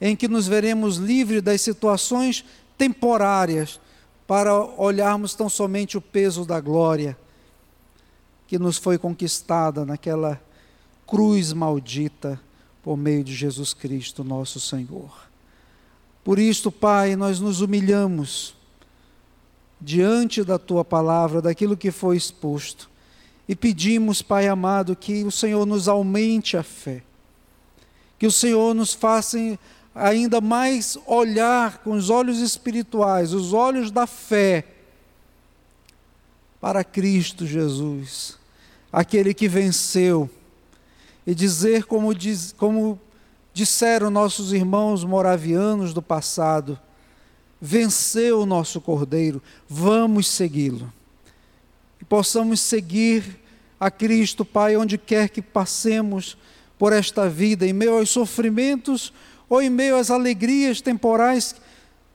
[0.00, 2.44] em que nos veremos livres das situações
[2.78, 3.80] temporárias
[4.26, 7.16] para olharmos tão somente o peso da glória
[8.46, 10.40] que nos foi conquistada naquela
[11.06, 12.40] cruz maldita
[12.82, 15.28] por meio de Jesus Cristo, nosso Senhor.
[16.24, 18.54] Por isto, Pai, nós nos humilhamos
[19.80, 22.90] diante da tua palavra, daquilo que foi exposto,
[23.48, 27.02] e pedimos, Pai amado, que o Senhor nos aumente a fé,
[28.18, 29.38] que o Senhor nos faça
[29.94, 34.64] ainda mais olhar com os olhos espirituais, os olhos da fé,
[36.60, 38.40] para Cristo Jesus
[38.92, 40.28] aquele que venceu,
[41.26, 42.98] e dizer como, diz, como
[43.52, 46.78] disseram nossos irmãos moravianos do passado:
[47.60, 50.92] venceu o nosso Cordeiro, vamos segui-lo.
[52.00, 53.38] E possamos seguir
[53.78, 56.36] a Cristo, Pai, onde quer que passemos
[56.78, 59.12] por esta vida, em meio aos sofrimentos
[59.50, 61.54] ou em meio às alegrias temporais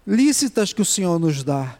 [0.08, 1.78] lícitas que o Senhor nos dá.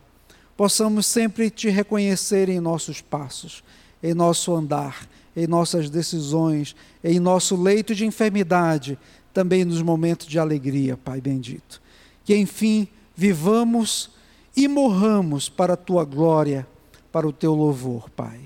[0.56, 3.64] Possamos sempre te reconhecer em nossos passos
[4.06, 9.00] em nosso andar, em nossas decisões, em nosso leito de enfermidade,
[9.34, 11.82] também nos momentos de alegria, Pai bendito.
[12.24, 14.12] Que enfim vivamos
[14.56, 16.68] e morramos para a tua glória,
[17.12, 18.40] para o teu louvor, Pai.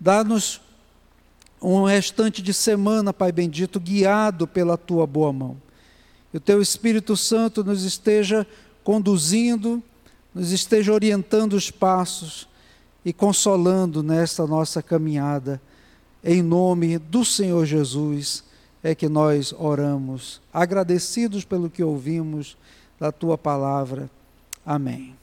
[0.00, 0.60] Dá-nos
[1.60, 5.56] um restante de semana, Pai bendito, guiado pela tua boa mão.
[6.30, 8.46] Que o teu Espírito Santo nos esteja
[8.84, 9.82] conduzindo,
[10.34, 12.48] nos esteja orientando os passos
[13.04, 15.60] e consolando nesta nossa caminhada.
[16.22, 18.44] Em nome do Senhor Jesus
[18.82, 22.56] é que nós oramos, agradecidos pelo que ouvimos
[22.98, 24.10] da tua palavra.
[24.64, 25.16] Amém.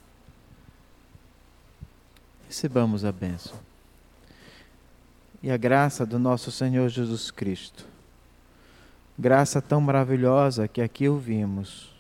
[2.48, 3.58] Recebamos a bênção.
[5.44, 7.86] E a graça do nosso Senhor Jesus Cristo.
[9.18, 11.94] Graça tão maravilhosa que aqui ouvimos.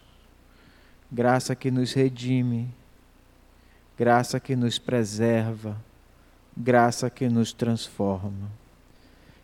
[1.12, 2.74] Graça que nos redime
[3.98, 5.78] graça que nos preserva,
[6.56, 8.52] graça que nos transforma.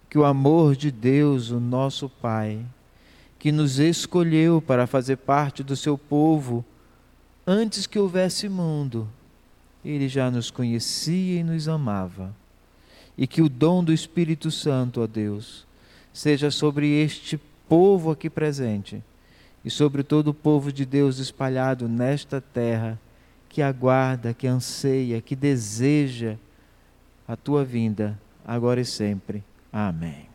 [0.10, 2.65] Que o amor de Deus, o nosso Pai,
[3.39, 6.65] que nos escolheu para fazer parte do seu povo
[7.48, 9.07] antes que houvesse mundo,
[9.84, 12.35] ele já nos conhecia e nos amava.
[13.18, 15.65] E que o dom do Espírito Santo, ó Deus,
[16.14, 17.39] seja sobre este
[17.72, 19.02] povo aqui presente
[19.64, 22.99] e sobre todo o povo de Deus espalhado nesta terra
[23.48, 26.35] que aguarda, que anseia, que deseja
[27.26, 29.41] a tua vinda, agora e sempre.
[29.72, 30.31] Amém.